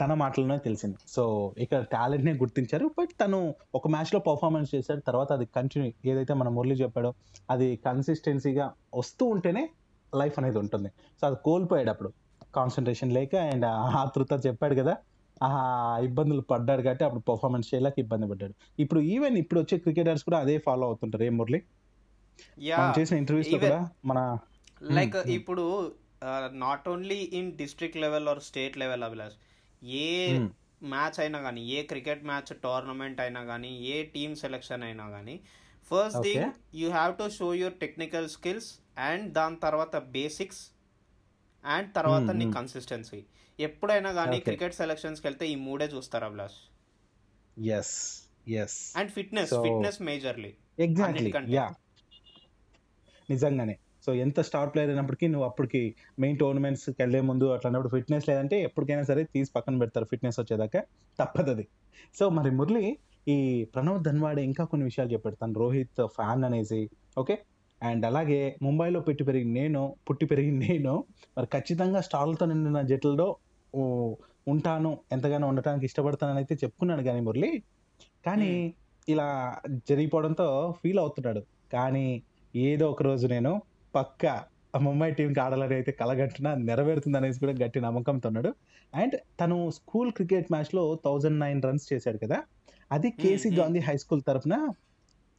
తన 0.00 0.14
మాటలనే 0.14 0.58
తెలిసింది. 0.58 0.98
సో 1.08 1.22
ఇక్కడ 1.58 1.80
టాలెంట్ 1.92 2.24
నే 2.24 2.32
గుర్తించారు. 2.32 2.86
బట్ 2.98 3.12
తను 3.22 3.38
ఒక 3.74 3.88
మ్యాచ్లో 3.88 4.20
పర్ఫార్మెన్స్ 4.20 4.70
చేశాడు. 4.74 5.00
తర్వాత 5.00 5.32
అది 5.32 5.46
కంటిన్యూ 5.56 5.92
ఏదైతే 6.12 6.34
మన 6.34 6.48
మురళి 6.48 6.74
చెప్పాడో 6.74 7.10
అది 7.50 7.68
కన్సిస్టెన్సీగా 7.86 8.66
వస్తూ 8.94 9.26
ఉంటేనే 9.26 9.64
లైఫ్ 10.12 10.38
అనేది 10.38 10.58
ఉంటుంది. 10.58 10.90
సో 11.20 11.26
అది 11.26 11.38
కోల్పోయాడు 11.44 11.90
అప్పుడు 11.90 12.10
కాన్సన్ట్రేషన్ 12.54 13.12
లేక 13.12 13.34
అండ్ 13.52 13.66
ఆతృత 14.02 14.32
చెప్పాడు 14.46 14.74
కదా 14.74 14.94
ఆ 15.42 15.50
ఇబ్బందులు 16.02 16.42
పడ్డాడు 16.52 16.82
కాబట్టి 16.82 17.04
అప్పుడు 17.04 17.22
పర్ఫార్మెన్స్ 17.30 17.74
చేయలేక 17.74 17.98
ఇబ్బంది 17.98 18.26
పడ్డాడు. 18.30 18.54
ఇప్పుడు 18.78 19.00
ఈవెన్ 19.14 19.36
ఇప్పుడు 19.42 19.60
వచ్చే 19.60 19.78
క్రికెటర్స్ 19.78 20.24
కూడా 20.24 20.38
అదే 20.38 20.56
ఫాలో 20.58 20.86
అవుతుంటారు. 20.86 21.24
ఏ 21.24 21.28
మురళి? 21.28 21.60
మనం 22.78 22.94
చేసిన 22.98 23.16
ఇంటర్వ్యూస్లో 23.22 23.58
కూడా 23.64 23.80
మన 24.10 24.20
లైక్ 24.96 25.16
hmm. 25.16 25.34
ఇప్పుడు 25.36 25.64
not 26.64 26.86
only 26.92 27.20
in 27.38 27.50
district 27.56 27.98
level 28.04 28.26
or 28.32 28.40
state 28.48 28.76
level 28.82 29.04
Abhilash 29.08 29.36
A 29.82 30.08
Hmm. 30.32 30.48
Match 30.92 31.16
అయినా 31.22 31.38
కానీ 31.46 31.62
ఏ 31.76 31.78
క్రికెట్ 31.82 32.22
మ్యాచ్ 32.24 32.50
టోర్నమెంట్ 32.62 33.20
అయినా 33.20 33.40
కానీ 33.44 33.70
ఏ 33.94 33.96
టీమ్ 34.14 34.34
సెలెక్షన్ 34.36 34.84
అయినా 34.88 35.06
కానీ 35.10 35.34
first. 35.84 36.20
Thing 36.26 36.46
you 36.80 36.88
have 36.90 37.12
to 37.20 37.26
show 37.38 37.48
your 37.54 37.76
technical 37.84 38.28
skills 38.36 38.70
and 39.08 39.26
దాని 39.32 39.58
తర్వాత 39.66 39.96
బేసిక్స్ 40.16 40.62
అండ్ 41.64 41.90
తర్వాత 41.98 42.28
Hmm, 42.28 42.38
నీ 42.40 42.46
hmm. 42.46 42.56
కన్సిస్టెన్సీ 42.58 43.20
ఎప్పుడైనా 43.58 44.12
కానీ. 44.12 44.38
క్రికెట్ 44.40 44.74
సెలెక్షన్స్కి 44.74 45.26
వెళ్తే 45.28 45.44
ఈ 45.52 45.56
మూడే 45.66 45.88
చూస్తారు 45.94 46.26
Abhilash 46.28 46.58
yes 47.78 47.94
yes 48.60 48.78
and 48.98 49.10
fitness 49.10 49.52
fitness 49.66 50.00
majorly 50.02 50.52
exactly. 50.86 51.30
Yeah 51.56 51.66
నిజంగానే. 53.30 53.78
సో 54.06 54.14
ఎంత 54.14 54.40
స్టార్ 54.40 54.74
ప్లేయర్ 54.74 54.90
అయినప్పటికీ 54.90 55.26
నువ్వు 55.26 55.44
అప్పటికి 55.44 55.94
మెయిన్ 56.18 56.38
టోర్నమెంట్స్కి 56.38 56.96
వెళ్ళే 57.00 57.20
ముందు 57.20 57.44
అట్లా 57.44 57.68
అన్నప్పుడు 57.68 57.90
ఫిట్నెస్ 57.90 58.28
లేదంటే 58.28 58.62
ఎప్పటికైనా 58.62 59.02
సరే 59.02 59.24
తీసి 59.24 59.50
పక్కన 59.56 59.78
పెడతారు 59.78 60.04
ఫిట్నెస్ 60.04 60.40
వచ్చేదాకా. 60.40 60.82
తప్పదు 61.20 61.50
అది 61.50 61.68
సో 62.18 62.28
మరి 62.28 62.50
మురళి 62.50 62.98
ఈ 63.28 63.64
ప్రణవ్ 63.64 64.04
ధన్వాడే 64.04 64.44
ఇంకా 64.44 64.64
కొన్ని 64.64 64.84
విషయాలు 64.84 65.12
చెప్పాడు 65.12 65.34
తను 65.34 65.52
రోహిత్ 65.52 66.06
ఫ్యాన్ 66.06 66.44
అనేసి 66.44 66.90
ఓకే? 67.18 67.38
అండ్ 67.82 68.06
అలాగే 68.06 68.56
ముంబైలో 68.62 69.00
పెట్టి 69.00 69.24
పెరిగిన 69.24 69.52
నేను 69.52 69.96
పుట్టి 70.10 70.26
పెరిగిన 70.26 70.58
నేను 70.58 71.04
మరి 71.38 71.46
ఖచ్చితంగా 71.46 72.00
స్టార్లతో 72.00 72.46
నిండిన 72.46 72.82
జట్లలో 72.82 73.36
ఉంటాను 74.48 74.98
ఎంతగానో 75.12 75.48
ఉండటానికి 75.48 75.84
ఇష్టపడతానని 75.84 76.36
అయితే 76.36 76.54
చెప్పుకున్నాడు 76.54 77.02
కానీ 77.02 77.20
మురళి. 77.20 77.62
కానీ 78.26 78.74
ఇలా 79.08 79.56
జరిగిపోవడంతో 79.88 80.74
ఫీల్ 80.82 80.98
అవుతున్నాడు. 80.98 81.42
కానీ 81.72 82.22
ఏదో 82.58 82.90
ఒక 82.90 83.02
రోజు 83.02 83.26
నేను 83.26 83.62
పక్క 83.94 84.42
ముంబై 84.80 85.10
టీంకి 85.10 85.40
ఆడాలని 85.40 85.74
అయితే 85.74 85.92
కలగంటున్నా 85.92 86.54
నెరవేరుతుంది 86.54 87.16
అనేసి 87.16 87.40
కూడా 87.40 87.52
గట్టి 87.52 87.80
నమ్మకంతో 87.80 88.28
ఉన్నాడు. 88.28 88.54
అండ్ 88.94 89.16
తను 89.40 89.70
స్కూల్ 89.70 90.12
క్రికెట్ 90.12 90.52
మ్యాచ్లో 90.52 90.98
థౌజండ్ 91.04 91.40
నైన్ 91.40 91.62
రన్స్ 91.62 91.92
చేశాడు 91.92 92.18
కదా. 92.18 92.38
అది 92.92 93.10
కేసీ. 93.10 93.50
గాంధీ 93.50 93.78
హై 93.78 93.96
స్కూల్ 93.96 94.22
తరఫున 94.28 94.54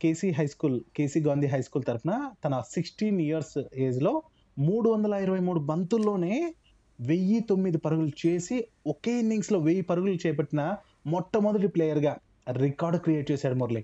KC 0.02 0.32
high 0.32 0.48
school 0.48 0.82
KC 0.98 1.20
Gandhi 1.20 1.48
high 1.48 1.62
school 1.62 1.84
తరఫున 1.84 2.32
తన 2.46 2.64
సిక్స్టీన్ 2.72 3.22
ఇయర్స్ 3.22 3.58
ఏజ్లో 3.76 4.14
మూడు 4.60 4.90
వందల 4.90 5.14
ఇరవై 5.14 5.40
మూడు 5.40 5.60
బంతుల్లోనే 5.60 6.54
వెయ్యి 7.02 7.40
తొమ్మిది 7.40 7.78
పరుగులు 7.78 8.28
చేసి 8.28 8.58
ఒకే 8.88 9.14
ఇన్నింగ్స్లో 9.20 9.60
వెయ్యి 9.60 9.82
పరుగులు 9.82 10.28
చేపట్టిన 10.28 10.76
మొట్టమొదటి 11.08 11.68
ప్లేయర్గా 11.68 12.14
రికార్డు 12.52 12.98
క్రియేట్ 12.98 13.32
చేశాడు 13.32 13.56
మురళి. 13.56 13.84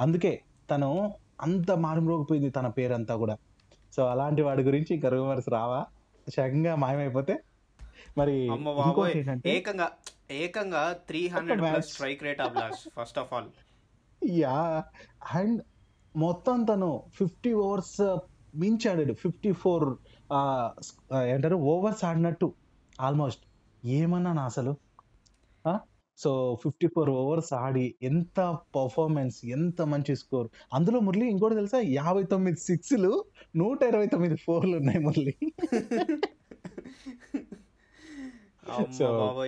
అందుకే 0.00 0.40
తను 0.70 0.90
అంత 1.40 1.70
మారుమ్రోగిపోయింది 1.84 2.50
తన 2.50 2.66
పేరంతా 2.78 3.14
కూడా. 3.16 3.36
సో 3.96 4.02
అలాంటి 4.06 4.42
వాడి 4.42 4.62
గురించి 4.62 4.90
ఇంకా 4.94 5.08
రూమర్స్ 5.08 5.48
రావా? 5.48 5.80
సడన్గా 6.34 6.74
మాయమైపోతే 6.74 7.34
మరి 8.18 8.36
ఏకంగా 9.46 9.88
ఏకంగా 10.30 10.82
three 11.08 11.20
hundred 11.28 11.60
plus. 11.60 11.88
Strike 11.92 12.22
rate 12.22 12.40
Abhilash 12.40 12.82
first 12.96 13.18
of 13.18 13.32
all 13.34 13.50
yeah 14.24 14.84
and 15.34 15.58
మొత్తం 16.16 16.64
తను 16.64 16.90
ఫిఫ్టీ 17.14 17.52
ఓవర్స్ 17.52 18.00
మించి 18.54 18.86
ఆడాడు 18.90 19.12
ఫిఫ్టీ 19.12 19.52
ఫోర్ 19.52 19.86
ఏంటారు? 21.32 21.56
ఓవర్స్ 21.72 22.02
ఆడినట్టు 22.04 22.48
ఆల్మోస్ట్. 23.00 23.42
ఏమన్నా 23.84 24.32
నా 24.32 24.44
అసలు? 24.44 24.72
సో 26.18 26.58
ఫిఫ్టీ 26.62 26.86
ఫోర్ 26.86 27.10
ఓవర్స్ 27.10 27.54
ఆడి 27.54 27.94
ఎంత 28.02 28.58
పర్ఫార్మెన్స్ 28.76 29.46
ఎంత 29.46 29.82
మంచి 29.82 30.16
స్కోర్. 30.16 30.48
అందులో 30.74 31.00
మురళి 31.00 31.30
ఇంకోటి 31.30 31.54
తెలుసా? 31.54 31.80
యాభై 31.84 32.22
తొమ్మిది 32.22 32.60
సిక్స్లు 32.60 33.24
నూట 33.56 33.82
ఇరవై 33.82 34.06
తొమ్మిది 34.06 34.36
ఫోర్లు 34.36 34.76
ఉన్నాయి 34.76 34.98
మురళి 34.98 35.34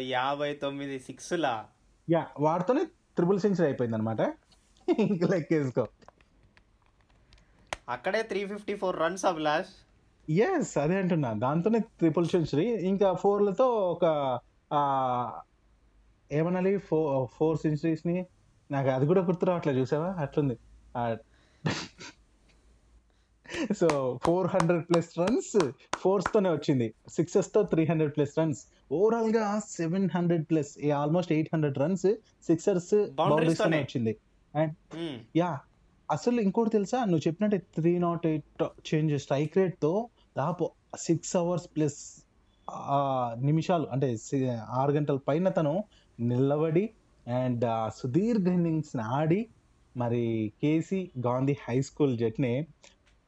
యాభై 0.08 0.54
తొమ్మిది 0.54 0.98
సిక్స్లా? 0.98 1.64
యా 2.10 2.26
వాడితోనే 2.40 2.84
ట్రిపుల్ 2.84 3.40
సెంచరీ 3.40 3.64
అయిపోయింది 3.64 3.96
అనమాట 3.96 4.20
ఇంకా 4.98 5.26
లెక్కేసుకో 5.26 5.86
అక్కడే 7.88 8.22
three 8.22 8.46
fifty 8.46 8.74
four 8.74 8.96
runs 8.98 9.24
Abhilash. 9.24 9.72
Yes 10.30 10.78
అదే 10.78 10.96
అంటున్నా. 10.96 11.32
దాంతోనే 11.32 11.78
ట్రిపుల్ 11.78 12.26
సెంచరీ. 12.26 12.66
ఇంకా 12.88 13.12
ఫోర్లతో 13.12 13.66
ఒక 13.66 14.04
ఏమనాలి 16.32 16.78
ఫోర్ 16.78 17.28
ఫోర్ 17.36 17.58
సెంచరీస్ని 17.58 18.26
నాకు 18.70 18.88
అది 18.88 19.06
కూడా 19.06 19.20
గుర్తు 19.20 19.46
రావట్లేదు 19.46 19.78
చూసావా? 19.78 20.08
అట్లుంది. 20.18 20.58
So 23.78 24.18
four 24.24 24.46
hundred 24.46 24.84
plus 24.88 25.18
runs 25.18 25.70
fours 25.98 26.32
తోనే 26.34 26.50
వచ్చింది. 26.50 26.94
సిక్సెస్తో 27.08 27.62
త్రీ 27.62 27.84
హండ్రెడ్ 27.84 28.12
ప్లస్ 28.16 28.38
రన్స్. 28.38 28.58
ఓవరాల్గా 28.92 29.60
seven 29.68 30.08
hundred 30.14 30.44
plus 30.44 30.86
almost 30.90 31.32
eight 31.32 31.48
hundred 31.54 31.78
runs 31.78 32.14
sixers 32.46 33.10
boundaries 33.10 33.58
తోనే. 33.58 33.78
వచ్చింది. 33.78 34.16
And 34.54 34.96
hmm. 34.96 35.18
యా 35.36 35.58
అసలు 36.10 36.40
ఇంకోటి 36.40 36.70
తెలుసా? 36.70 36.98
నువ్వు 37.04 37.28
చెప్పినట్టే 37.28 37.58
three 37.58 37.98
not 37.98 38.26
eight 38.26 38.64
change 38.94 39.18
strike 39.18 39.56
రేట్తో 39.56 40.08
దాదాపు 40.38 40.70
సిక్స్ 40.98 41.36
అవర్స్ 41.36 41.66
ప్లస్ 41.76 42.24
నిమిషాలు 43.44 43.86
అంటే 43.92 44.16
ఆరు 44.70 44.92
గంటల 44.92 45.18
పైన 45.28 45.48
తను 45.48 45.84
నిలబడి 46.20 46.90
అండ్ 47.28 47.64
సుదీర్ఘ 47.96 48.46
ఇన్నింగ్స్ 48.46 48.96
ఆడి 48.96 49.48
మరి 49.96 50.52
కేసీ 50.62 51.10
గాంధీ 51.26 51.56
హై 51.68 51.80
స్కూల్ 51.80 52.18
జట్ని 52.18 52.66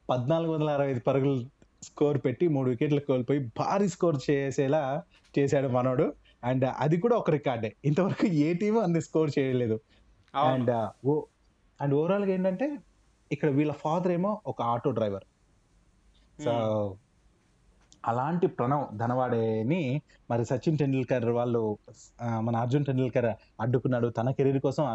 పద్నాలుగు 0.09 0.53
వందల 0.53 0.69
అరవై 0.69 0.91
ఐదు 0.91 0.99
పరుగులు 0.99 1.45
స్కోర్ 1.83 2.17
పెట్టి 2.17 2.47
మూడు 2.47 2.69
వికెట్లు 2.69 2.99
కోల్పోయి 2.99 3.51
భారీ 3.59 3.87
స్కోర్ 3.87 4.19
చేసేలా 4.31 5.03
చేశాడు 5.39 5.67
మనోడు. 5.67 6.13
అండ్ 6.43 6.65
అది 6.77 6.97
కూడా 6.97 7.15
ఒక 7.15 7.29
రికార్డే. 7.29 7.75
ఇంతవరకు 7.85 8.27
ఏ 8.27 8.53
టీము 8.53 8.79
అంత 8.79 8.97
స్కోర్ 8.97 9.31
చేయలేదు. 9.39 9.79
అండ్ 10.35 10.89
ఓ 11.05 11.23
అండ్ 11.81 11.93
ఓవరాల్గా 11.93 12.31
ఏంటంటే 12.31 12.77
ఇక్కడ 13.31 13.49
వీళ్ళ 13.49 13.71
ఫాదర్ 13.71 14.11
ఏమో 14.11 14.41
ఒక 14.47 14.61
ఆటో 14.61 14.91
డ్రైవర్. 14.91 15.23
సో 16.43 16.51
అలాంటి 18.05 18.47
ప్రణవ్ 18.47 18.97
ధనవాడేని 18.97 20.01
మరి 20.31 20.45
సచిన్ 20.45 20.77
టెండూల్కర్ 20.77 21.25
వాళ్ళు 21.29 21.77
మన 22.39 22.55
అర్జున్ 22.55 22.85
టెండూల్కర్ 22.85 23.25
అడ్డుకున్నాడు. 23.61 24.07
తన 24.07 24.31
కెరీర్ 24.31 24.59
కోసం 24.59 24.85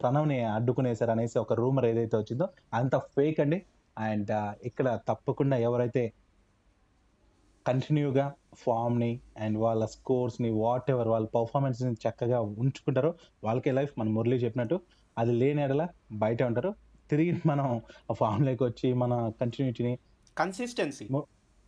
ప్రణవ్ని 0.00 0.38
అడ్డుకునేశారు 0.44 1.10
అనేసి 1.10 1.38
ఒక 1.38 1.52
రూమర్ 1.52 1.84
ఏదైతే 1.84 2.16
వచ్చిందో 2.16 2.48
అంత 2.74 2.96
ఫేక్ 2.96 3.40
అండి. 3.40 3.62
అండ్ 3.98 4.32
ఇక్కడ 4.64 4.98
తప్పకుండా 5.08 5.56
ఎవరైతే 5.56 6.12
కంటిన్యూగా 7.66 8.32
ఫామ్ని 8.54 9.20
అండ్ 9.38 9.58
వాళ్ళ 9.58 9.84
స్కోర్స్ని 9.84 10.50
వాట్ 10.50 10.90
ఎవర్ 10.90 11.08
వాళ్ళ 11.08 11.26
పర్ఫార్మెన్స్ని 11.26 11.92
చక్కగా 11.92 12.40
ఉంచుకుంటారో 12.40 13.14
వాళ్ళకే 13.44 13.70
లైఫ్ 13.70 13.92
మన 13.98 14.08
మురళి 14.08 14.36
చెప్పినట్టు 14.36 14.80
అది 15.18 15.32
లేని 15.32 15.62
ఎడల 15.62 15.88
బయట 16.12 16.42
ఉంటారు. 16.42 16.74
తిరిగి 17.10 17.32
మనం 17.46 17.80
ఆ 18.10 18.14
ఫామ్లోకి 18.14 18.64
వచ్చి 18.64 18.92
మన 18.92 19.32
కంటిన్యూటీని 19.40 19.98
కన్సిస్టెన్సీ 20.38 21.04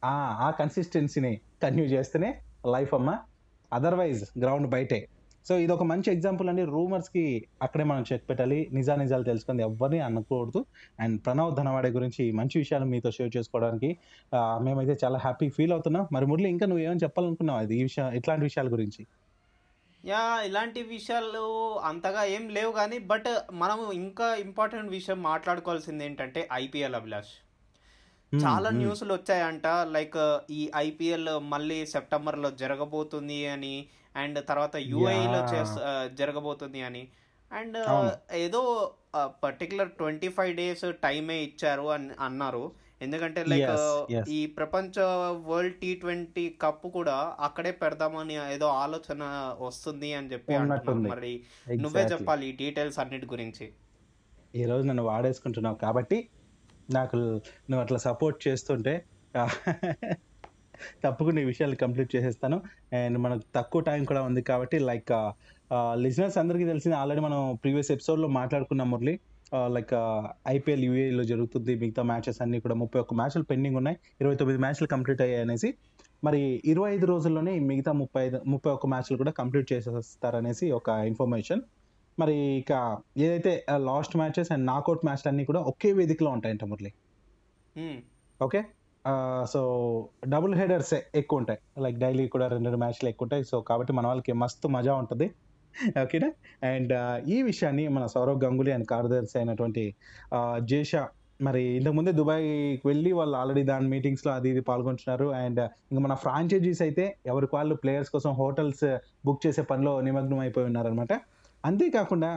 ఆ 0.04 0.14
ఆ 0.46 0.50
కన్సిస్టెన్సీని 0.50 1.40
కంటిన్యూ 1.62 1.86
చేస్తేనే 1.86 2.30
లైఫ్ 2.74 2.94
అమ్మ. 2.94 3.18
అదర్వైజ్ 3.72 4.24
గ్రౌండ్ 4.40 4.68
బయటే. 4.70 5.08
సో 5.48 5.58
ఇది 5.58 5.72
ఒక 5.72 5.82
మంచి 5.82 6.08
ఎగ్జాంపుల్ 6.12 6.48
అండి. 6.48 6.64
రూమర్స్కి 6.64 7.24
అక్కడే 7.62 7.84
మనం 7.84 8.04
చెక్ 8.12 8.24
పెట్టాలి. 8.28 8.58
నిజా 8.72 8.94
నిజాలు 8.96 9.24
తెలుసుకుంది 9.24 9.62
ఎవరిని 9.62 10.00
అనకూడదు. 10.00 10.64
అండ్ 11.00 11.16
ప్రణవ్ 11.24 11.54
ధనవాడే 11.56 11.90
గురించి 11.90 12.32
మంచి 12.32 12.58
విషయాలు 12.58 12.84
మీతో 12.84 13.10
షేర్ 13.10 13.36
చేసుకోవడానికి 13.36 13.90
మేమైతే 14.64 14.96
చాలా 15.04 15.18
హ్యాపీ 15.18 15.48
ఫీల్ 15.48 15.72
అవుతున్నాం. 15.72 16.06
మరి 16.12 16.26
మురళి 16.26 16.48
ఇంకా 16.48 16.66
నువ్వు 16.66 16.84
ఏమని 16.84 17.00
చెప్పాలనుకున్నావు? 17.02 17.58
అది 17.58 17.78
ఈ 17.78 17.82
విషయం 17.82 18.08
ఇట్లాంటి 18.12 18.44
విషయాల 18.44 18.72
గురించి. 18.72 19.06
యా 20.04 20.42
ఇలాంటి 20.46 20.82
విషయాలు 20.82 21.44
అంతగా 21.78 22.24
ఏం 22.24 22.48
లేవు 22.48 22.72
కానీ 22.72 22.98
బట్ 23.12 23.30
మనం 23.52 23.78
ఇంకా 23.92 24.34
ఇంపార్టెంట్ 24.34 24.90
విషయం 24.90 25.22
మాట్లాడుకోవాల్సింది 25.22 26.04
ఏంటంటే 26.04 26.48
ఐపీఎల్ 26.52 26.94
అభిలాష్. 26.94 27.34
చాలా. 28.32 28.68
న్యూస్లు 28.78 29.12
వచ్చాయంట 29.14 29.66
లైక్ 29.92 30.18
ఈ 30.50 30.62
ఐపీఎల్ 30.78 31.30
మళ్ళీ 31.48 31.78
సెప్టెంబర్లో 31.86 32.50
జరగబోతుంది 32.58 33.40
అని 33.46 33.74
అండ్ 34.14 34.38
తర్వాత 34.46 34.74
UAE 34.92 35.24
లో 35.26 35.38
Yeah. 35.38 35.50
చేస్ 35.52 35.74
ఆ, 35.82 35.92
జరగబోతుంది 36.14 36.80
అని 36.82 37.02
అండ్. 37.50 37.78
ఏదో 38.38 38.60
పర్టికులర్ 39.42 39.90
ట్వంటీ 39.98 40.28
ఫైవ్ 40.28 40.52
డేస్ 40.56 40.84
టైమే 41.02 41.38
ఇచ్చారు 41.42 41.86
అని 41.88 42.08
అన్నారు 42.20 42.62
ఎందుకంటే 43.00 43.40
లైక్. 43.44 43.72
ఈ 44.30 44.40
ప్రపంచ 44.56 44.94
వరల్డ్ 45.46 45.76
టీ 45.80 45.90
ట్వంటీ 45.94 46.44
కప్ 46.62 46.86
కూడా 46.92 47.16
అక్కడే 47.40 47.72
పెడదామని 47.82 48.36
ఏదో 48.54 48.68
ఆలోచన 48.80 49.22
వస్తుంది 49.60 50.10
అని 50.12 50.30
చెప్పి 50.32 50.54
అంటున్నారు. 50.54 51.10
మరి 51.12 51.32
నువ్వే. 51.78 52.04
చెప్పాలి 52.12 52.46
ఈ 52.46 52.54
డీటెయిల్స్ 52.56 52.98
అన్నిటి 52.98 53.26
గురించి 53.26 53.66
ఈ 54.54 54.64
రోజు 54.64 54.84
నన్ను 54.86 55.04
వాడేసుకుంటున్నావు 55.04 55.78
కాబట్టి 55.78 56.18
నాకు 56.96 57.18
నువ్వు 57.68 57.82
అట్లా 57.84 58.00
సపోర్ట్ 58.08 58.40
చేస్తుంటే 58.48 58.94
తప్పకుండా 61.04 61.38
ఈ 61.42 61.46
విషయాలు 61.50 61.76
కంప్లీట్ 61.82 62.10
చేసేస్తాను. 62.14 62.56
అండ్ 62.98 63.16
మనకు 63.24 63.44
తక్కువ 63.56 63.80
టైం 63.88 64.02
కూడా 64.10 64.20
ఉంది 64.28 64.42
కాబట్టి 64.50 64.76
లైక్ 64.88 65.12
లిజినర్స్ 66.04 66.36
అందరికీ 66.42 66.66
తెలిసింది 66.70 66.96
ఆల్రెడీ 67.00 67.22
మనం 67.26 67.40
ప్రీవియస్ 67.62 67.90
ఎపిసోడ్లో 67.94 68.28
మాట్లాడుకున్నాం 68.38 68.88
మురళి. 68.92 69.14
లైక్ 69.76 69.94
ఐపీఎల్ 70.54 70.84
యూఏలో 70.88 71.24
జరుగుతుంది 71.32 71.74
మిగతా 71.82 72.02
మ్యాచెస్ 72.10 72.38
అన్నీ 72.44 72.58
కూడా 72.64 72.76
ముప్పై 72.82 72.98
ఒక్క 73.04 73.14
మ్యాచ్లు 73.20 73.44
పెండింగ్ 73.50 73.78
ఉన్నాయి. 73.80 73.98
ఇరవై 74.22 74.36
తొమ్మిది 74.42 74.60
మ్యాచ్లు 74.64 74.88
కంప్లీట్ 74.94 75.22
అయ్యాయి 75.26 75.42
అనేసి. 75.46 75.70
మరి 76.26 76.40
ఇరవై 76.72 76.88
ఐదు 76.96 77.06
రోజుల్లోనే 77.12 77.52
మిగతా 77.70 77.92
ముప్పై 78.02 78.22
ఐదు 78.26 78.38
ముప్పై 78.54 78.70
ఒక్క 78.76 78.86
మ్యాచ్లు 78.94 79.18
కూడా 79.22 79.32
కంప్లీట్ 79.40 79.68
చేసేస్తారనేసి 79.72 80.68
ఒక 80.78 80.88
ఇన్ఫర్మేషన్ 81.10 81.62
మరి 82.18 82.36
ఇక 82.60 82.72
ఏదైతే 83.18 83.52
లాస్ట్ 83.76 84.16
మ్యాచెస్ 84.16 84.52
అండ్ 84.52 84.66
నాకౌట్ 84.66 85.04
మ్యాచ్లు 85.04 85.28
అన్ని 85.28 85.44
కూడా 85.44 85.60
ఒకే 85.60 85.92
వేదికలో 85.92 86.30
ఉంటాయంట 86.30 86.64
Murali. 86.64 86.92
Okay? 88.40 88.60
So 89.52 89.60
double 90.28 90.54
headers 90.54 90.94
ఎక్కువ 91.14 91.38
ఉంటాయి. 91.38 91.58
లైక్ 91.84 91.98
డైలీ 91.98 92.28
కూడా 92.28 92.46
రెండు 92.48 92.66
రెండు 92.68 92.80
మ్యాచ్లు 92.84 93.08
ఎక్కువ 93.08 93.26
ఉంటాయి. 93.26 93.44
సో 93.44 93.60
కాబట్టి 93.60 93.92
మన 93.92 94.06
వాళ్ళకి 94.06 94.32
మస్తు 94.32 94.68
మజా 94.68 94.94
ఉంటుంది. 94.94 95.26
ఓకేనా? 96.02 96.30
అండ్ 96.68 96.92
ఈ 97.30 97.42
విషయాన్ని 97.42 97.88
మన 97.88 98.06
సౌరవ్ 98.06 98.44
గంగులీ 98.44 98.72
అండ్ 98.72 98.86
కార్యదర్శి 98.86 99.38
అయినటువంటి 99.38 99.84
జేషా 100.72 101.08
మరి 101.40 101.62
ఇంతకుముందే 101.76 102.12
దుబాయ్కి 102.12 102.88
వెళ్ళి 102.88 103.12
వాళ్ళు 103.12 103.36
ఆల్రెడీ 103.36 103.62
దాని 103.62 103.88
మీటింగ్స్లో 103.88 104.32
అది 104.32 104.48
ఇది 104.50 104.60
పాల్గొంటున్నారు. 104.60 105.26
అండ్ 105.42 105.60
ఇంకా 105.60 106.00
మన 106.06 106.14
ఫ్రాంచైజీస్ 106.14 106.82
అయితే 106.82 107.16
ఎవరికి 107.26 107.56
వాళ్ళు 107.56 107.74
ప్లేయర్స్ 107.74 108.10
కోసం 108.10 108.30
హోటల్స్ 108.30 108.86
బుక్ 109.26 109.46
చేసే 109.46 109.62
పనిలో 109.62 110.00
నిమగ్నం 110.00 110.38
అయిపోయి 110.38 110.66
ఉన్నారనమాట 110.66 111.12
అంతేకాకుండా 111.64 112.30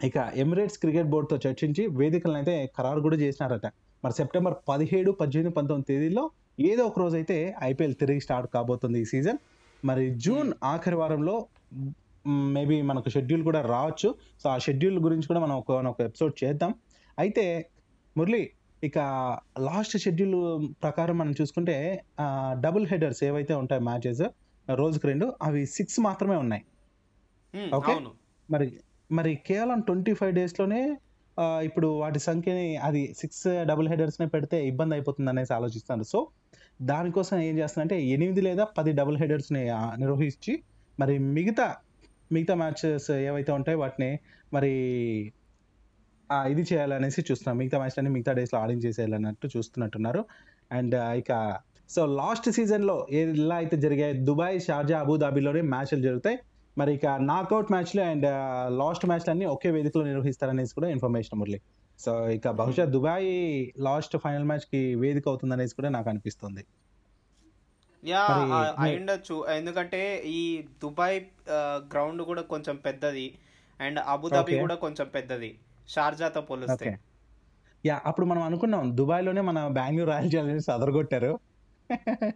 ఇక 0.00 0.16
ఎమిరేట్స్ 0.42 0.78
క్రికెట్ 0.82 1.08
బోర్డుతో 1.12 1.36
చర్చించి 1.44 1.82
వేదికలను 2.00 2.38
అయితే 2.40 2.54
ఖరారు 2.76 3.00
కూడా 3.06 3.16
చేసినారట. 3.22 3.66
మరి 4.04 4.14
సెప్టెంబర్ 4.20 4.54
పదిహేడు 4.70 5.10
పద్దెనిమిది 5.20 5.54
పంతొమ్మిది 5.58 5.88
తేదీలో 5.90 6.24
ఏదో 6.70 6.82
ఒక 6.90 6.98
రోజు 7.02 7.16
అయితే 7.20 7.36
ఐపీఎల్ 7.70 7.94
తిరిగి 8.02 8.22
స్టార్ట్ 8.26 8.48
కాబోతుంది 8.56 8.98
ఈ 9.04 9.06
సీజన్. 9.12 9.38
మరి 9.84 10.04
జూన్ 10.24 10.50
ఆఖరి 10.72 10.96
వారంలో 11.02 11.36
మేబీ 12.56 12.76
మనకు 12.90 13.08
షెడ్యూల్ 13.14 13.42
కూడా 13.48 13.60
రావచ్చు. 13.74 14.08
సో 14.42 14.46
ఆ 14.54 14.56
షెడ్యూల్ 14.66 14.98
గురించి 15.06 15.26
కూడా 15.30 15.40
మనం 15.46 15.56
ఒక 15.62 15.72
ఒక 15.92 16.00
ఎపిసోడ్ 16.10 16.34
చేద్దాం. 16.42 16.72
అయితే 17.18 17.44
మురళి 18.16 18.42
ఇక 18.82 18.98
లాస్ట్ 19.68 19.94
షెడ్యూల్ 20.04 20.36
ప్రకారం 20.84 21.16
మనం 21.22 21.34
చూసుకుంటే 21.40 21.76
డబుల్ 22.64 22.86
హెడర్స్ 22.92 23.22
ఏవైతే 23.28 23.54
ఉంటాయి 23.62 23.82
మ్యాచెస్ 23.90 24.24
రోజుకు 24.68 25.06
రెండు 25.10 25.26
అవి 25.46 25.62
సిక్స్ 25.76 25.98
మాత్రమే 26.08 26.36
ఉన్నాయి. 26.44 26.62
ఓకే. 27.78 27.94
మరి 28.48 28.66
మరి 29.10 29.32
కేవలం 29.48 29.80
ట్వంటీ 29.80 30.12
ఫైవ్ 30.14 30.34
డేస్లోనే 30.34 30.80
ఇప్పుడు 31.68 31.88
వాటి 32.02 32.18
సంఖ్యని 32.18 32.68
అది 32.86 33.02
సిక్స్ 33.18 33.46
డబుల్ 33.70 33.88
హెడర్స్నే 33.88 34.26
పెడితే 34.26 34.58
ఇబ్బంది 34.66 34.94
అయిపోతుంది 34.94 35.30
అనేసి 35.30 35.52
ఆలోచిస్తాను. 35.54 36.04
సో 36.12 36.18
దానికోసం 36.82 37.36
ఏం 37.48 37.54
చేస్తానంటే 37.58 37.96
ఎనిమిది 38.14 38.40
లేదా 38.40 38.64
పది 38.78 38.92
డబుల్ 38.92 39.16
హెడర్స్ని 39.16 39.62
నిర్వహించి 40.02 40.54
మరి 41.00 41.18
మిగతా 41.36 41.66
మిగతా 42.32 42.54
మ్యాచెస్ 42.54 43.10
ఏవైతే 43.10 43.52
ఉంటాయో 43.52 43.78
వాటిని 43.78 44.10
మరి 44.52 44.72
ఇది 46.52 46.62
చేయాలనేసి 46.70 47.20
చూస్తున్నాం. 47.28 47.56
మిగతా 47.58 47.76
మ్యాచ్ 47.78 47.98
అన్ని 47.98 48.10
మిగతా 48.16 48.32
డేస్లో 48.38 48.58
ఆడించేసేయాలన్నట్టు 48.60 49.46
చూస్తున్నట్టున్నారు. 49.56 50.22
అండ్ 50.72 50.96
ఇక 51.20 51.32
సో 51.94 52.02
లాస్ట్ 52.20 52.48
సీజన్లో 52.56 52.96
ఎలా 53.22 53.56
అయితే 53.62 53.76
జరిగాయి 53.76 54.14
దుబాయ్ 54.28 54.56
షార్జా 54.60 54.96
అబుదాబిలోనే 55.04 55.60
మ్యాచ్లు 55.72 56.02
జరుగుతాయి. 56.08 56.38
మరి 56.78 56.94
ఇక 56.94 57.06
నాకౌట్ 57.06 57.72
మ్యాచ్లు 57.72 58.00
అండ్ 58.02 58.26
లాస్ట్ 58.78 59.06
మ్యాచ్లు 59.06 59.30
అన్ని 59.30 59.44
ఒకే 59.44 59.70
వేదికలో 59.70 60.04
నిర్వహిస్తారనేసి 60.04 60.74
కూడా 60.74 60.88
ఇన్ఫర్మేషన్ 60.88 61.38
మురళి. 61.38 61.60
సో 61.98 62.28
ఇక 62.28 62.48
బహుశా 62.48 62.84
దుబాయ్ 62.84 63.30
లాస్ట్ 63.78 64.16
ఫైనల్ 64.16 64.44
మ్యాచ్కి 64.44 64.94
వేదిక 64.94 65.28
అవుతుంది 65.28 65.54
అనేసి 65.54 65.74
కూడా 65.74 65.88
నాకు 65.88 66.08
అనిపిస్తుంది. 66.08 66.64
యా 68.04 68.22
అయి 68.78 68.96
ఉండొచ్చు. 68.96 69.46
ఎందుకంటే 69.50 70.22
ఈ 70.26 70.64
దుబాయ్ 70.82 71.20
గ్రౌండ్ 71.92 72.22
కూడా 72.22 72.42
కొంచెం 72.42 72.76
పెద్దది. 72.76 73.38
And 73.80 74.00
Abu Dhabi. 74.06 74.58
కూడా 74.58 74.74
కొంచెం 74.74 75.06
పెద్దది. 75.14 75.58
షార్జాతో 75.88 76.40
పోలిస్తే. 76.40 76.98
యా 77.86 78.00
అప్పుడు 78.06 78.26
మనం 78.26 78.42
అనుకున్నాం 78.42 78.96
దుబాయ్లోనే 78.96 79.40
మన 79.40 79.68
బెంగళూరు 79.68 80.10
రాయల్ 80.10 80.30
ఛాలెంజర్స్ 80.36 80.70
అదరగొట్టారు. 80.70 81.38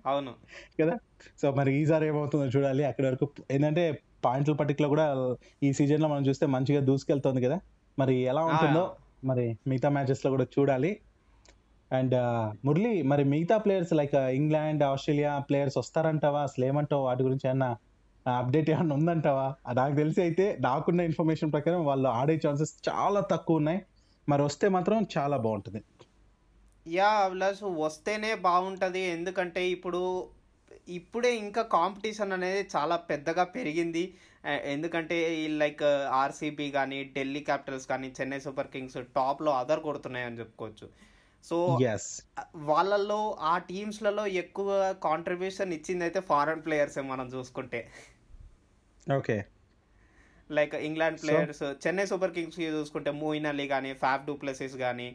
అవును. 0.06 0.32
కదా? 0.80 0.98
సో 1.42 1.50
మరి 1.50 1.74
ఈసారి 1.74 2.06
ఏమవుతుందో 2.06 2.46
చూడాలి. 2.46 2.84
అక్కడి 2.84 3.06
వరకు 3.06 3.28
ఏంటంటే 3.50 4.02
పాయింట్ల 4.24 4.52
పట్టికలో 4.52 4.88
కూడా 4.88 5.36
ఈ 5.62 5.72
సీజన్లో 5.72 6.08
మనం 6.08 6.26
చూస్తే 6.26 6.46
మంచిగా 6.46 6.80
దూసుకెళ్తుంది 6.80 7.40
కదా? 7.40 7.60
మరి 7.98 8.14
ఎలా 8.14 8.44
ఉంటుందో 8.44 8.96
మరి 9.24 9.58
మిగతా 9.66 9.88
మ్యాచెస్లో 9.88 10.30
కూడా 10.30 10.44
చూడాలి. 10.44 10.98
అండ్ 11.92 12.14
మురళి 12.66 13.02
మరి 13.02 13.24
మిగతా 13.24 13.58
players 13.58 13.92
like 13.92 14.14
England 14.14 14.82
Australia 14.82 15.38
players 15.38 15.78
వస్తారంటావా? 15.78 16.42
అసలు 16.42 16.64
ఏమంటావు? 16.64 17.02
వాటి 17.02 17.22
గురించి 17.22 17.48
ఏమన్నా 17.48 17.76
అప్డేట్ 18.38 18.70
ఏమన్నా 18.70 18.96
ఉందంటావా? 18.96 19.54
నాకు 19.72 19.94
తెలిసి 19.94 20.20
అయితే 20.20 20.58
నాకున్న 20.60 21.00
ఇన్ఫర్మేషన్ 21.00 21.52
ప్రకారం 21.52 21.84
వాళ్ళు 21.84 22.08
ఆడే 22.08 22.40
ఛాన్సెస్ 22.46 22.74
చాలా 22.88 23.20
తక్కువ 23.20 23.56
ఉన్నాయి. 23.56 23.82
మరి 24.28 24.42
వస్తే 24.42 24.68
మాత్రం 24.68 25.06
చాలా 25.18 25.36
బాగుంటుంది. 25.36 25.82
యా 26.96 27.09
అభిలాష్ 27.24 27.62
వస్తేనే 27.85 28.31
బాగుంటుంది. 28.48 29.03
ఎందుకంటే 29.16 29.62
ఇప్పుడు 29.76 30.00
ఇప్పుడే 30.98 31.31
ఇంకా 31.44 31.62
కాంపిటీషన్ 31.76 32.35
అనేది 32.37 32.62
చాలా 32.74 32.96
పెద్దగా 33.11 33.44
పెరిగింది. 33.57 34.05
ఎందుకంటే 34.74 35.16
ఈ 35.42 35.44
లైక్ 35.62 35.83
ఆర్సీబీ 36.22 36.66
కానీ 36.76 36.98
ఢిల్లీ 37.16 37.40
క్యాపిటల్స్ 37.48 37.87
కానీ 37.92 38.09
చెన్నై 38.18 38.40
సూపర్ 38.46 38.70
కింగ్స్ 38.74 38.98
టాప్లో 39.18 39.53
అదర్ 39.61 39.83
కొడుతున్నాయని 39.88 40.40
చెప్పుకోవచ్చు. 40.42 40.87
సో 41.44 41.57
వాళ్ళల్లో 42.70 43.20
ఆ 43.50 43.55
టీమ్స్లలో 43.70 44.24
ఎక్కువ 44.42 44.70
కాంట్రిబ్యూషన్ 45.07 45.74
ఇచ్చింది 45.79 46.05
అయితే 46.07 46.20
ఫారెన్ 46.31 46.64
ప్లేయర్సే 46.66 47.03
మనం 47.12 47.26
చూసుకుంటే. 47.37 47.81
Okay. 49.18 49.37
Like 50.50 50.74
England 50.88 51.20
players 51.22 51.64
Chennai 51.85 52.07
Super 52.12 52.35
Kings 52.37 52.59
చూసుకుంటే 52.79 53.11
మోయిన్ 53.24 53.48
అలీ 53.53 53.66
కానీ 53.74 53.90
ఫ్యాఫ్ 54.05 54.26
డూప్లెసిస్ 54.29 54.76
కానీ 54.85 55.09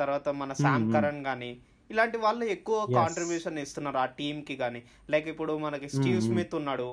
తర్వాత 0.00 0.28
మన 0.40 0.52
శామ్. 0.52 0.86
కరణ్ 0.94 1.24
కానీ 1.24 1.50
ఇలాంటి 1.90 2.18
వాళ్ళు 2.18 2.44
ఎక్కువ. 2.44 2.76
కాంట్రిబ్యూషన్ 2.94 3.58
ఇస్తున్నారు 3.58 3.98
ఆ 3.98 4.06
టీమ్కి 4.18 4.56
కానీ 4.56 4.80
లైక్ 5.10 5.28
ఇప్పుడు 5.28 5.52
మనకి 5.58 5.88
స్టీవ్. 5.88 6.20
స్మిత్ 6.20 6.54
ఉన్నాడు. 6.54 6.88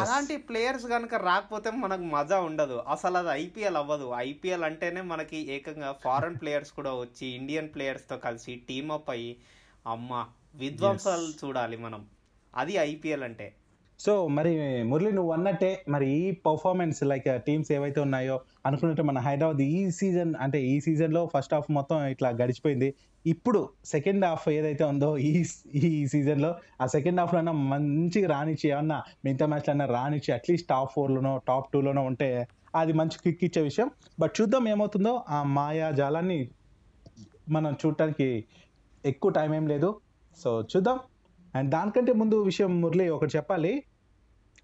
అలాంటి 0.00 0.36
ప్లేయర్స్ 0.48 0.86
కనుక 0.86 1.14
రాకపోతే 1.24 1.70
మనకు 1.76 2.04
మజా 2.12 2.40
ఉండదు 2.40 2.76
అసలు 2.88 3.16
అది 3.18 3.30
ఐపీఎల్ 3.40 3.76
అవ్వదు 3.76 4.06
ఐపీఎల్ 4.18 4.64
అంటేనే 4.64 5.00
మనకి 5.02 5.38
ఏకంగా 5.52 5.92
ఫారెన్ 6.04 6.38
ప్లేయర్స్ 6.40 6.72
కూడా 6.72 6.92
వచ్చి 6.94 7.26
ఇండియన్ 7.30 7.68
ప్లేయర్స్తో 7.74 8.16
కలిసి 8.18 8.54
టీమ్ 8.68 8.92
అప్ 8.92 9.10
అయ్యి 9.10 9.32
అమ్మ 9.86 10.12
విధ్వంసాలు 10.54 11.28
చూడాలి 11.40 11.76
మనం 11.76 12.02
అది 12.54 12.74
ఐపీఎల్ 12.84 13.22
అంటే 13.22 13.48
సో 13.98 14.28
మరి 14.28 14.82
మురళి 14.82 15.12
నువ్వు 15.12 15.32
అన్నట్టే 15.32 15.84
మరి 15.88 16.10
ఈ 16.10 16.30
పర్ఫార్మెన్స్ 16.30 17.02
లైక్ 17.02 17.42
టీమ్స్ 17.42 17.72
ఏవైతే 17.72 18.00
ఉన్నాయో 18.00 18.40
అనుకున్నట్టు 18.66 19.02
మన 19.02 19.18
హైదరాబాద్ 19.18 19.60
ఈ 19.60 19.90
సీజన్ 19.90 20.34
అంటే 20.40 20.62
ఈ 20.62 20.80
సీజన్లో 20.80 21.30
ఫస్ట్ 21.34 21.54
హాఫ్ 21.54 21.70
మొత్తం 21.70 22.06
ఇట్లా 22.06 22.30
గడిచిపోయింది. 22.30 22.94
ఇప్పుడు 23.26 23.68
సెకండ్ 23.84 24.24
హాఫ్ 24.24 24.48
ఏదైతే 24.48 24.84
ఉందో 24.84 25.18
ఈ 25.18 25.44
ఈ 25.74 26.06
సీజన్లో 26.06 26.54
ఆ 26.80 26.86
సెకండ్ 26.86 27.20
హాఫ్లో 27.20 27.52
మంచిగా 27.52 28.28
రానిచ్చి 28.28 28.70
ఏమన్నా 28.70 29.02
మిగతా 29.24 29.46
మ్యాచ్లన్నా 29.46 29.84
రానిచ్చి 29.84 30.32
అట్లీస్ట్ 30.32 30.68
టాప్ 30.68 30.92
ఫోర్లోనో 30.94 31.40
టాప్ 31.48 31.72
టూ 31.72 31.80
లోనో 31.80 32.02
ఉంటే 32.02 32.48
అది 32.74 32.92
మంచి 32.92 33.18
కిక్ 33.24 33.44
ఇచ్చే 33.44 33.62
విషయం. 33.62 33.90
బట్ 34.20 34.32
చూద్దాం 34.40 34.68
ఏమవుతుందో 34.68 35.24
ఆ 35.28 35.42
మాయా 35.42 35.90
జాలాన్ని 35.90 36.50
మనం 37.48 37.72
చూడటానికి 37.72 38.44
ఎక్కువ 39.04 39.30
టైం 39.30 39.54
ఏం 39.54 39.66
లేదు. 39.66 40.00
సో 40.38 40.62
చూద్దాం. 40.62 40.98
అండ్ 41.54 41.70
దానికంటే 41.70 42.12
ముందు 42.12 42.42
విషయం 42.42 42.80
మురళి 42.80 43.08
ఒకటి 43.08 43.36
చెప్పాలి. 43.36 43.82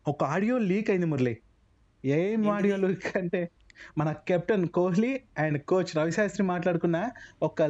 ఒక 0.09 0.24
ఆడియో 0.24 0.59
లీక్ 0.59 0.90
అయింది 0.90 1.07
మురళి. 1.07 1.37
ఏం? 2.05 2.50
ఆడియో 2.50 2.76
లీక్ 2.76 3.16
అంటే 3.16 3.48
మన 3.98 4.12
captain 4.29 4.66
Kohli 4.68 5.20
and 5.38 5.62
coach 5.62 5.96
Ravi Shastri 5.96 6.46
మాట్లాడుకున్న 6.46 7.09
ఒక 7.42 7.62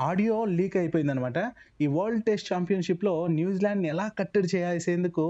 ఆడియో 0.00 0.44
లీక్ 0.44 0.76
అయిపోయింది 0.76 1.12
అనమాట 1.12 1.38
ఈ 1.80 1.86
వరల్డ్ 1.86 2.24
టెస్ట్ 2.24 2.52
ఛాంపియన్షిప్లో 2.52 3.26
న్యూజిలాండ్ 3.26 3.86
ఎలా 3.86 4.10
కట్టడి 4.18 4.48
చేసేందుకు 4.56 5.24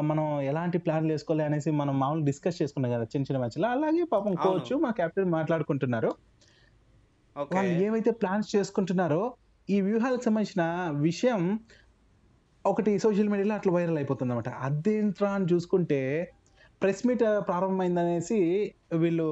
మనం 0.00 0.40
ఎలాంటి 0.40 0.78
ప్లాన్లు 0.78 1.12
వేసుకోవాలి 1.12 1.44
అనేసి 1.44 1.70
మనం 1.70 1.98
మామూలు 1.98 2.24
డిస్కస్ 2.24 2.62
చేసుకున్నాం 2.62 2.92
కదా 2.92 3.02
చిన్న 3.02 3.22
చిన్న 3.22 3.38
మ్యాచ్లో. 3.38 3.68
అలాగే 3.68 4.04
పాపం. 4.12 4.34
కోచ్ 4.34 4.76
మా 4.76 4.90
కెప్టెన్ 4.90 5.30
మాట్లాడుకుంటున్నారు. 5.30 6.12
ఓకే. 7.38 7.56
వాళ్ళు 7.56 7.72
ఏవైతే 7.72 8.10
ప్లాన్స్ 8.10 8.56
చేసుకుంటున్నారో 8.56 9.34
ఈ 9.70 9.80
వ్యూహాలకు 9.80 10.22
సంబంధించిన 10.22 10.64
విషయం 11.02 11.42
ఒకటి 12.66 12.98
సోషల్ 12.98 13.28
మీడియాలో 13.28 13.54
అట్లా 13.54 13.72
వైరల్ 13.72 13.96
అయిపోతుంది 13.96 14.32
అనమాట 14.32 14.48
అదేంట్రా 14.48 15.30
అని 15.30 15.46
చూసుకుంటే 15.52 16.32
ప్రెస్ 16.82 17.06
మీట్ 17.06 17.20
ప్రారంభమైందనేసి 17.20 18.72
వీళ్ళు 18.96 19.26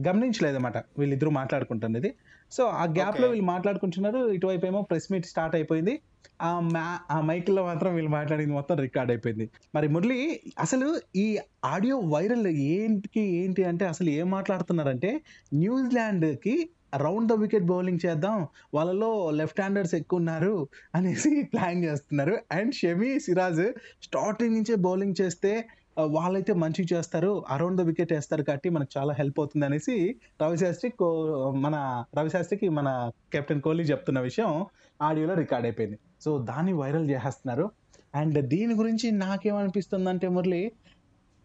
గమనించలేదన్నమాట. 0.00 0.78
వీళ్ళిద్దరూ 0.98 1.30
మాట్లాడుకుంటున్నది. 1.30 2.14
సో 2.52 2.64
ఆ 2.64 2.84
గ్యాప్లో 2.84 3.20
Okay. 3.20 3.28
వీళ్ళు 3.28 3.46
మాట్లాడుకుంటున్నారు. 3.46 4.28
ఇటువైపు 4.28 4.66
ఏమో 4.66 4.82
ప్రెస్ 4.82 5.12
మీట్ 5.12 5.26
స్టార్ట్ 5.26 5.56
అయిపోయింది. 5.56 6.00
ఆ 6.42 6.60
మ్యా 6.60 6.98
ఆ 7.10 7.20
మైక్లో 7.20 7.64
మాత్రం 7.64 7.94
వీళ్ళు 7.94 8.10
మాట్లాడింది 8.10 8.52
మొత్తం 8.52 8.76
రికార్డ్ 8.76 9.12
అయిపోయింది. 9.12 9.50
మరి 9.74 9.88
మురళి 9.88 10.40
అసలు 10.58 11.00
ఈ 11.16 11.38
ఆడియో 11.64 11.98
వైరల్ 11.98 12.46
ఏంటికి 12.46 13.20
ఏంటి 13.20 13.64
అంటే 13.64 13.86
అసలు 13.86 14.10
ఏం 14.10 14.30
మాట్లాడుతున్నారంటే 14.30 15.20
న్యూజిలాండ్కి 15.54 16.70
రౌండ్ 16.96 17.28
ద 17.28 17.32
వికెట్ 17.32 17.64
బౌలింగ్ 17.64 17.98
చేద్దాం 18.06 18.46
వాళ్ళలో 18.74 19.30
లెఫ్ట్ 19.30 19.60
హ్యాండర్స్ 19.60 19.94
ఎక్కువ 19.94 20.18
ఉన్నారు 20.18 20.68
అనేసి 20.94 21.42
ప్లాన్ 21.52 21.84
చేస్తున్నారు. 21.84 22.38
అండ్ 22.52 22.74
షమి 22.74 23.20
సిరాజ్ 23.20 23.72
స్టార్టింగ్ 24.02 24.54
నుంచే 24.54 24.74
బౌలింగ్ 24.74 25.14
చేస్తే 25.20 25.68
వాళ్ళైతే 26.00 26.52
మంచిగా 26.52 26.98
చేస్తారు. 26.98 27.44
అరౌండ్ 27.48 27.80
ద 27.80 27.80
వికెట్ 27.80 28.12
వేస్తారు 28.12 28.42
కాబట్టి 28.42 28.68
మనకు 28.68 28.98
చాలా 28.98 29.12
హెల్ప్ 29.12 29.40
అవుతుంది 29.40 29.66
అనేసి 29.66 30.16
రవిశాస్త్రి 30.42 30.90
కో- 30.90 31.54
మన 31.54 32.04
రవిశాస్త్రికి 32.18 32.68
మన 32.68 33.10
కెప్టెన్ 33.32 33.60
కోహ్లీ 33.60 33.84
చెప్తున్న 33.84 34.20
విషయం 34.20 34.66
ఆడియోలో 35.02 35.34
రికార్డ్ 35.34 35.66
అయిపోయింది. 35.66 35.98
సో 36.20 36.38
దాన్ని 36.38 36.72
వైరల్ 36.72 37.10
చేసేస్తున్నారు 37.10 37.70
అండ్ 38.14 38.46
దీని 38.46 38.74
గురించి 38.74 39.10
నాకేమనిపిస్తుంది 39.10 40.08
అంటే 40.08 40.28
మురళి 40.28 40.72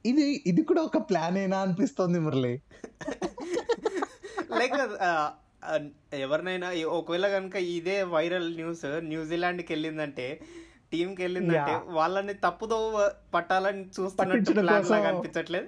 ఇది 0.05 0.43
ఇది 0.45 0.61
కూడా 0.61 0.81
ఒక 0.81 0.97
ప్లాన్ 0.97 1.53
అనిపిస్తుంది 1.53 2.19
మురళి? 2.19 2.61
లైక్ 4.51 4.75
ఎవరినైనా 6.19 6.67
ఒకవేళ 6.95 7.27
కనుక 7.29 7.55
ఇదే 7.75 7.97
వైరల్ 8.11 8.49
న్యూస్ 8.55 8.83
న్యూజిలాండ్కి 9.07 9.71
వెళ్ళిందంటే 9.73 10.27
టీంకి 10.91 11.21
వెళ్ళిందంటే. 11.23 11.73
వాళ్ళని 11.93 12.33
తప్పుదో 12.43 12.77
పట్టాలని 13.33 13.83
చూస్తున్నట్టు 13.95 14.51
ప్లాన్ 14.59 14.89
లాగా. 14.91 15.07
అనిపించట్లేదు 15.09 15.67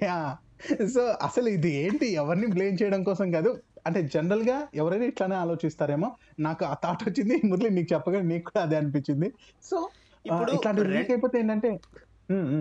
యా 0.00 0.18
సో 0.88 1.02
అసలు 1.22 1.48
ఇది 1.48 1.70
ఏంటి 1.78 2.06
ఎవరిని 2.14 2.46
బ్లేమ్ 2.46 2.76
చేయడం 2.82 3.02
కోసం 3.04 3.28
కాదు 3.32 3.50
అంటే 3.86 4.00
జనరల్గా 4.12 4.56
ఎవరైనా 4.74 5.04
ఇట్లానే 5.04 5.36
ఆలోచిస్తారేమో 5.36 6.08
నాకు 6.40 6.64
ఆ 6.64 6.74
థాట్ 6.84 7.02
వచ్చింది 7.08 7.36
మురళి 7.44 7.70
నీకు 7.70 7.94
చెప్పగానే 7.94 8.26
నీకు 8.26 8.44
కూడా 8.44 8.60
అదే 8.62 8.76
అనిపించింది 8.76 9.28
సో 9.62 9.76
ఇప్పుడు 10.24 10.50
ఇట్లాంటి 10.52 10.82
రెం- 10.82 10.94
లీక్ 10.96 11.10
అయిపోతే 11.10 11.36
ఏంటంటే. 11.38 11.70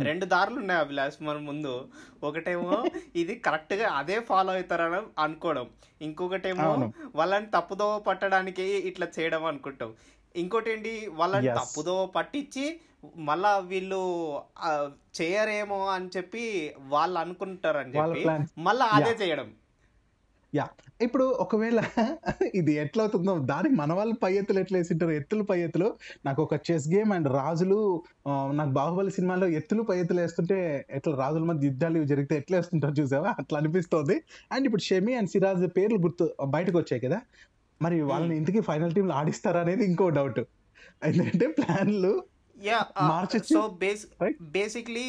రెండు 0.07 0.25
దారులు 0.34 0.57
ఉన్నాయి 0.60 0.81
అభిలాష్ 0.81 1.17
మన 1.21 1.38
ముందు 1.47 1.73
ఒకటేమో 2.23 2.71
ఇది 3.15 3.34
కరెక్ట్గా 3.45 3.88
అదే 3.99 4.17
ఫాలో 4.21 4.51
అవుతారని 4.53 5.01
అనుకోవడం 5.19 5.67
ఇంకొకటేమో. 6.01 6.67
వాళ్ళని 7.15 7.47
తప్పుదో 7.55 7.88
పట్టడానికి 8.07 8.65
ఇట్లా 8.89 9.07
చేయడం 9.17 9.43
అనుకుంటాం 9.45 9.91
ఇంకోటి 10.36 10.69
ఏంటి 10.71 10.91
వాళ్ళని 11.13 11.47
Yes. 11.47 11.57
తప్పుదో 11.60 11.95
పట్టించి 12.15 12.65
మళ్ళా 13.27 13.51
వీళ్ళు 13.69 13.99
చేయరేమో 15.15 15.79
అని 15.93 16.10
చెప్పి 16.15 16.43
వాళ్ళు 16.89 17.17
అనుకుంటారని 17.19 17.93
చెప్పి. 17.95 18.21
మళ్ళా 18.60 18.86
అదే. 18.97 19.13
చేయడం 19.21 19.49
యా 20.53 20.65
ఇప్పుడు 21.01 21.25
ఒకవేళ 21.43 21.79
ఇది 22.59 22.73
ఎట్లా 22.83 23.01
అవుతుందో 23.03 23.33
దానికి 23.51 23.75
మన 23.75 23.91
వాళ్ళు 23.93 24.15
పై 24.23 24.31
ఎత్తులు 24.33 24.59
ఎట్లా 24.59 24.77
వేసింటారు? 24.79 25.11
ఎత్తులు 25.11 25.43
పై 25.43 25.57
ఎత్తులు. 25.59 25.87
నాకు 26.25 26.39
ఒక 26.43 26.55
చెస్ 26.67 26.87
గేమ్ 26.93 27.11
అండ్ 27.13 27.27
రాజులు 27.37 27.77
నాకు 28.59 28.71
బాహుబలి 28.71 29.11
సినిమాలో 29.11 29.47
ఎత్తులు 29.59 29.83
పై 29.83 29.97
ఎత్తులు 29.99 30.21
వేస్తుంటే 30.21 30.57
ఎట్లా 30.89 31.13
రాజుల 31.15 31.43
మధ్య 31.43 31.69
యుద్ధాలు 31.71 31.97
ఇవి 31.97 32.09
జరిగితే 32.13 32.35
ఎట్లా 32.41 32.57
వేస్తుంటారు 32.57 32.95
చూసావా? 33.01 33.31
అట్లా 33.41 33.59
అనిపిస్తోంది. 33.61 34.17
అండ్ 34.51 34.67
ఇప్పుడు 34.69 34.85
షమి 34.89 35.15
అండ్ 35.19 35.31
సిరాజ్ 35.35 35.65
పేర్లు 35.77 35.99
గుర్తు 36.05 36.27
బయటకు 36.55 36.77
వచ్చాయి 36.77 37.03
కదా? 37.07 37.19
మరి 37.81 37.97
వాళ్ళని 38.11 38.35
ఇంటికి 38.39 38.61
ఫైనల్ 38.61 38.93
టీంలో 38.93 39.15
ఆడిస్తారా 39.21 39.61
అనేది 39.65 39.83
ఇంకో 39.91 40.07
డౌట్. 40.19 40.41
ఎందుకంటే 41.09 41.47
ప్లాన్లు 41.59 42.13
యా. 42.63 42.80
So 43.54 43.62
base? 43.82 44.04
బేసిక్లీ 44.41 45.06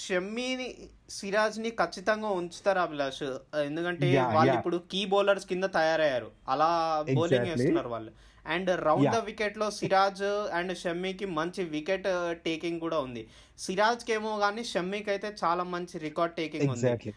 షమ్మిని 0.00 0.66
సిరాజ్ని 1.10 1.70
ఖచ్చితంగా 1.70 2.28
ఉంచుతారు 2.30 2.78
అభిలాష్. 2.78 3.24
ఎందుకంటే 3.68 4.06
Yeah, 4.12 4.34
వాళ్ళు. 4.34 4.54
ఇప్పుడు 4.54 4.76
కీ 4.92 5.06
బౌలర్స్ 5.06 5.46
కింద 5.46 5.64
తయారయ్యారు. 5.78 6.30
అలా 6.48 6.68
బౌలింగ్. 7.14 7.48
వేస్తున్నారు 7.48 7.88
వాళ్ళు. 7.88 8.12
And 8.46 8.70
round 8.84 9.10
the. 9.10 9.18
వికెట్లో 9.24 9.70
Siraj 9.70 10.22
and 10.58 10.78
షమ్మికి 10.78 11.26
మంచి 11.38 11.64
వికెట్ 11.64 12.08
టేకింగ్ 12.46 12.80
కూడా 12.80 12.98
ఉంది. 12.98 13.22
సిరాజ్కి 13.58 14.12
ఏమో 14.12 14.38
కానీ 14.38 14.64
షమ్మికి 14.64 15.10
అయితే 15.10 15.34
చాలా 15.44 15.64
మంచి 15.74 15.98
రికార్డ్ 15.98 16.34
టేకింగ్ 16.34 16.70
ఉంది. 16.70 17.12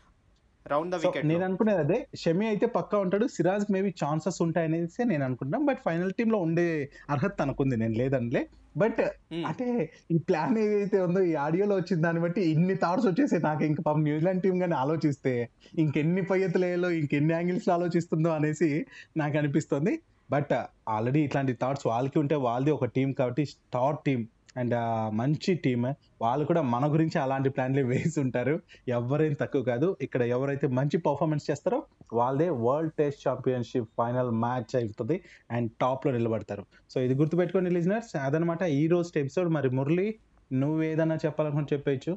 రౌండ్ 0.66 0.92
ద 0.92 0.96
వికెట్ 0.96 1.26
నేను 1.28 1.46
అనుకునేది 1.46 1.80
అదే. 1.80 2.08
షమి 2.16 2.48
అయితే 2.48 2.66
పక్కా 2.66 2.98
ఉంటాడు. 3.00 3.28
సిరాజ్ 3.28 3.66
మేబీ 3.72 3.90
ఛాన్సెస్ 4.04 4.42
ఉంటాయి 4.42 4.68
అనేసి 4.68 5.04
నేను 5.06 5.26
అనుకుంటున్నాను 5.26 5.66
బట్ 5.66 5.82
ఫైనల్ 5.86 6.14
టీమ్లో 6.14 6.38
ఉండే 6.38 6.68
అర్హత 7.10 7.34
తనకుంది. 7.42 7.78
నేను 7.78 7.94
లేదనిలే 7.94 8.44
బట్ 8.76 9.00
అంటే 9.48 9.66
ఈ 10.12 10.18
ప్లాన్ 10.28 10.58
ఏదైతే 10.58 11.00
ఉందో 11.00 11.22
ఈ 11.24 11.34
ఆడియోలో 11.46 11.76
వచ్చిన 11.76 11.98
దాన్ని 12.02 12.22
బట్టి 12.22 12.42
ఇన్ని 12.52 12.76
థాట్స్ 12.76 13.08
వచ్చేసి 13.08 13.40
నాకు. 13.40 13.64
ఇంకా 13.64 13.82
పాపం 13.88 14.04
న్యూజిలాండ్ 14.04 14.44
టీం 14.44 14.56
కానీ 14.60 14.76
ఆలోచిస్తే 14.76 15.34
ఇంకెన్ని 15.80 16.22
పయ్యతలేలో 16.24 16.90
ఇంకెన్ని 16.92 17.34
యాంగిల్స్ 17.34 17.70
ఆలోచిస్తుందో 17.70 18.30
అనేసి 18.30 18.70
నాకు 19.18 19.38
అనిపిస్తుంది. 19.38 19.94
బట్ 20.30 20.54
ఆల్రెడీ 20.90 21.20
ఇట్లాంటి 21.22 21.54
థాట్స్ 21.62 21.88
వాళ్ళకి 21.88 22.18
ఉంటే 22.20 22.36
వాళ్ళది 22.48 22.72
ఒక 22.72 22.86
టీం 22.96 23.10
కాబట్టి 23.14 23.44
స్టార్ 23.46 23.98
టీం 24.06 24.22
అండ్ 24.58 24.76
మంచి 25.14 25.52
టీమ్. 25.64 25.86
వాళ్ళు 26.22 26.44
కూడా 26.46 26.62
మన 26.74 26.86
గురించి 26.94 27.18
అలాంటి 27.20 27.50
ప్లాన్లే 27.50 27.84
వేసి 27.92 28.18
ఉంటారు 28.20 28.54
ఎవరేం 28.88 29.34
తక్కువ 29.42 29.64
కాదు. 29.64 29.88
ఇక్కడ 30.02 30.22
ఎవరైతే 30.36 30.68
మంచి 30.78 30.98
పర్ఫార్మెన్స్ 31.08 31.46
చేస్తారో 31.50 31.80
వాళ్ళదే 32.20 32.50
world 32.65 32.94
test 32.94 33.24
championship 33.28 33.89
final 34.00 34.32
match 34.46 34.76
అవుతుంది 34.76 35.18
అండ్ 35.52 35.70
టాప్లో 35.82 36.12
నిలబడతారు. 36.12 36.65
సో 36.89 37.00
ఇది 37.00 37.15
గుర్తుపెట్టుకోండి 37.15 37.72
లిజనర్స్ 37.72 38.13
అదనమాట 38.28 38.63
ఈ 38.82 38.86
రోజు 38.88 39.20
ఎపిసోడ్ 39.24 39.52
మరి 39.58 39.72
మురళి 39.80 40.08
నువ్వు 40.52 40.82
ఏదన్నా 40.84 41.20
చెప్పాలనుకుని 41.26 41.72
చెప్పేయచ్చు 41.74 42.13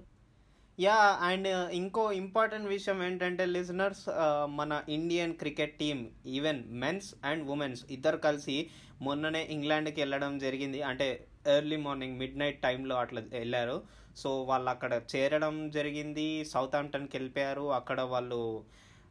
యా 0.78 0.96
అండ్ 1.28 1.46
uh, 1.48 1.68
ఇంకో 1.78 2.02
ఇంపార్టెంట్ 2.20 2.68
విషయం 2.68 2.98
ఏంటంటే 3.06 3.44
లిజనర్స్ 3.46 4.02
uh, 4.08 4.44
మన 4.58 4.72
Indian 4.88 5.32
cricket 5.34 5.74
team 5.78 5.98
even 6.26 6.60
men's 6.82 7.08
and 7.24 7.42
women's 7.54 7.82
ఇద్దరు 7.90 8.18
కలిసి 8.26 8.56
మొన్ననే 9.02 9.42
ఇంగ్లాండ్కి 9.56 9.98
వెళ్ళడం 10.00 10.32
జరిగింది. 10.38 10.78
అంటే 10.82 11.08
ఎర్లీ 11.46 11.78
మార్నింగ్ 11.86 12.16
మిడ్ 12.18 12.38
నైట్ 12.38 12.60
టైంలో 12.62 12.94
అట్లా 12.96 13.22
వెళ్ళారు. 13.32 13.76
సో 14.16 14.30
వాళ్ళు 14.50 14.70
అక్కడ 14.70 14.92
చేరడం 15.14 15.70
జరిగింది. 15.70 16.28
సౌత్ 16.52 16.76
ఆంప్టన్కి 16.76 17.16
వెళ్ళిపోయారు. 17.16 17.66
అక్కడ 17.80 18.00
వాళ్ళు 18.00 18.40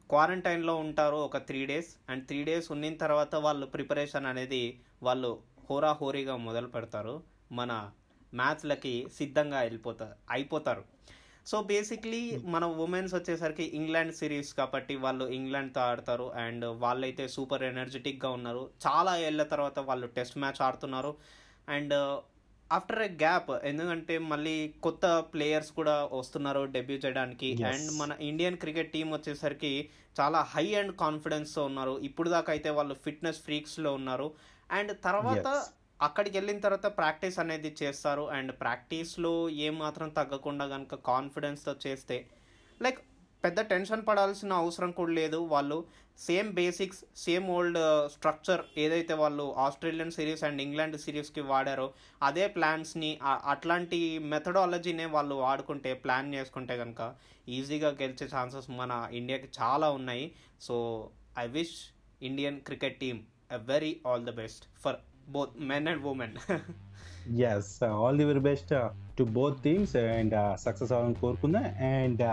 క్వారంటైన్లో 0.10 0.76
ఉంటారు 0.76 1.15
ఒక 1.15 1.38
three 1.38 1.65
days. 1.65 1.96
And 2.10 2.28
three 2.28 2.43
days 2.43 2.72
ఉన్న 2.72 2.96
తర్వాత 2.96 3.36
వాళ్ళు 3.36 3.65
ప్రిపరేషన్ 3.65 4.26
అనేది 4.26 4.80
వాళ్ళు 5.04 5.41
హోరాహోరీగా 5.70 6.36
మొదలు 6.36 6.67
పెడతారు. 6.67 7.24
మన 7.52 7.91
మ్యాచ్లకి 8.34 9.08
సిద్ధంగా 9.17 9.62
వెళ్ళిపోతారు 9.62 10.13
అయిపోతారు. 10.32 10.84
సో 11.48 11.63
బేసిక్లీ 11.63 12.41
మన 12.46 12.65
ఉమెన్స్ 12.65 13.15
వచ్చేసరికి 13.15 13.63
ఇంగ్లాండ్ 13.63 14.13
సిరీస్ 14.13 14.54
కాబట్టి 14.54 14.96
వాళ్ళు 14.96 15.26
ఇంగ్లాండ్తో 15.26 15.82
ఆడతారు. 15.82 16.34
అండ్ 16.34 16.65
వాళ్ళైతే 16.65 17.28
సూపర్ 17.28 17.63
ఎనర్జెటిక్గా 17.63 18.32
ఉన్నారు. 18.32 18.70
చాలా 18.88 19.17
ఏళ్ళ 19.17 19.43
తర్వాత 19.43 19.80
వాళ్ళు 19.80 20.08
టెస్ట్ 20.08 20.38
మ్యాచ్ 20.38 20.62
ఆడుతున్నారు. 20.62 21.15
అండ్ 21.70 22.20
ఆఫ్టర్ 22.72 23.02
ఎ 23.06 23.10
గ్యాప్ 23.22 23.50
ఎందుకంటే 23.70 24.16
మళ్ళీ 24.32 24.56
కొత్త 24.86 25.06
ప్లేయర్స్ 25.34 25.72
కూడా 25.78 25.94
వస్తున్నారు 26.20 26.62
డెబ్యూ 26.76 26.98
చేయడానికి. 27.04 27.50
అండ్ 27.72 27.90
మన 28.00 28.12
ఇండియన్ 28.30 28.60
క్రికెట్ 28.64 28.94
టీం 28.96 29.08
వచ్చేసరికి 29.14 29.72
చాలా 30.20 30.40
హై 30.54 30.66
అండ్ 30.80 30.94
కాన్ఫిడెన్స్తో 31.04 31.64
ఉన్నారు 31.70 31.94
ఇప్పుడు 32.08 32.30
దాకా 32.36 32.52
అయితే 32.56 32.70
వాళ్ళు 32.78 32.96
ఫిట్నెస్ 33.06 33.42
ఫ్రీక్స్లో 33.48 33.92
ఉన్నారు 34.00 34.30
అండ్ 34.70 34.94
తర్వాత. 35.08 35.48
అక్కడికి 36.08 36.36
వెళ్ళిన 36.38 36.60
తర్వాత 36.64 36.88
ప్రాక్టీస్ 36.98 37.38
అనేది 37.44 37.70
చేస్తారు 37.80 38.24
అండ్ 38.38 38.52
ప్రాక్టీస్లో 38.64 39.32
ఏం 39.68 39.76
మాత్రం 39.84 40.10
తగ్గకుండా 40.18 40.66
కనుక 40.74 40.96
కాన్ఫిడెన్స్తో 41.08 41.74
చేస్తే 41.86 42.18
లైక్ 42.82 43.00
పెద్ద 43.48 43.60
టెన్షన్ 43.74 44.08
పడాల్సిన 44.08 44.54
అవసరం 44.64 44.92
కూడా 44.98 45.14
లేదు. 45.22 45.38
వాళ్ళు 45.54 45.80
same 46.26 46.48
basics 46.54 47.00
same 47.24 47.48
old 47.56 47.78
structure 48.14 48.62
ఏదైతే 48.84 49.14
వాళ్ళు 49.14 49.44
ఆస్ట్రేలియన్ 49.66 50.14
సిరీస్ 50.16 50.44
అండ్ 50.48 50.62
ఇంగ్లాండ్ 50.62 50.98
సిరీస్కి 51.04 51.42
వాడారో 51.52 51.86
అదే 52.24 52.46
ప్లాన్స్ని 52.56 53.12
అట్లాంటి 53.26 54.00
మెథడాలజీనే 54.32 55.06
వాళ్ళు 55.16 55.36
వాడుకుంటే 55.44 55.92
ప్లాన్ 56.06 56.34
చేసుకుంటే 56.36 56.76
కనుక 56.78 57.02
ఈజీగా 57.58 57.92
గెలిచే 58.02 58.28
ఛాన్సెస్ 58.36 58.70
మన 58.80 58.92
ఇండియాకి 59.20 59.50
చాలా 59.60 59.90
ఉన్నాయి. 59.92 60.26
So 60.62 60.76
I 61.40 61.48
wish 61.58 61.78
Indian 62.22 62.60
cricket 62.62 63.00
team 63.00 63.20
a 63.54 63.62
very 63.72 63.94
all 64.08 64.26
the 64.26 64.34
best 64.42 64.66
for 64.84 65.00
both 65.38 65.56
men 65.72 65.88
and 65.88 66.06
women. 66.14 66.38
Yes 67.52 67.72
all 67.84 68.18
the 68.18 68.28
very 68.32 68.44
best 68.52 68.74
to 69.20 69.24
both 69.40 69.64
teams 69.64 69.96
and 69.96 70.36
success 70.66 70.92
అవ్వాలని 70.92 71.20
కోరుకుందా. 71.26 71.64
అండ్ 71.94 72.24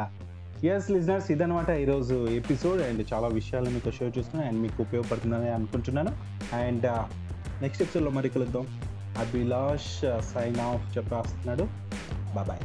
ఎస్ 0.72 0.90
లిజనర్స్ 0.90 1.30
ఇదనమాట 1.30 1.70
ఈరోజు 1.70 2.28
ఎపిసోడ్ 2.28 2.82
అండ్ 2.82 3.06
చాలా 3.12 3.28
విషయాలు 3.28 3.70
మీకు 3.70 3.90
share 3.90 4.18
చేస్తున్నాను 4.18 4.48
and 4.50 4.60
మీకు 4.62 4.82
ఉపయోగపడుతుందని 4.82 5.50
అనుకుంటున్నాను. 5.50 6.12
అండ్ 6.56 6.86
నెక్స్ట్ 7.62 7.82
ఎపిసోడ్లో 7.82 8.10
మరి 8.10 8.28
కలుద్దాం. 8.28 8.66
Abhilash 9.24 10.04
uh, 10.04 10.20
sign 10.22 10.56
off 10.60 10.86
చెప్పేస్తున్నాడు 10.96 11.66
bye 12.36 12.64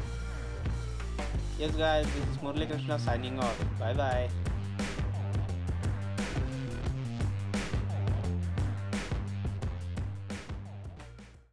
yes 1.61 1.73
guys 1.75 2.05
this 2.15 2.27
is 2.31 2.37
murali 2.43 2.65
krishna 2.71 2.97
signing 3.07 3.37
off. 3.47 3.57
Bye 3.81 4.29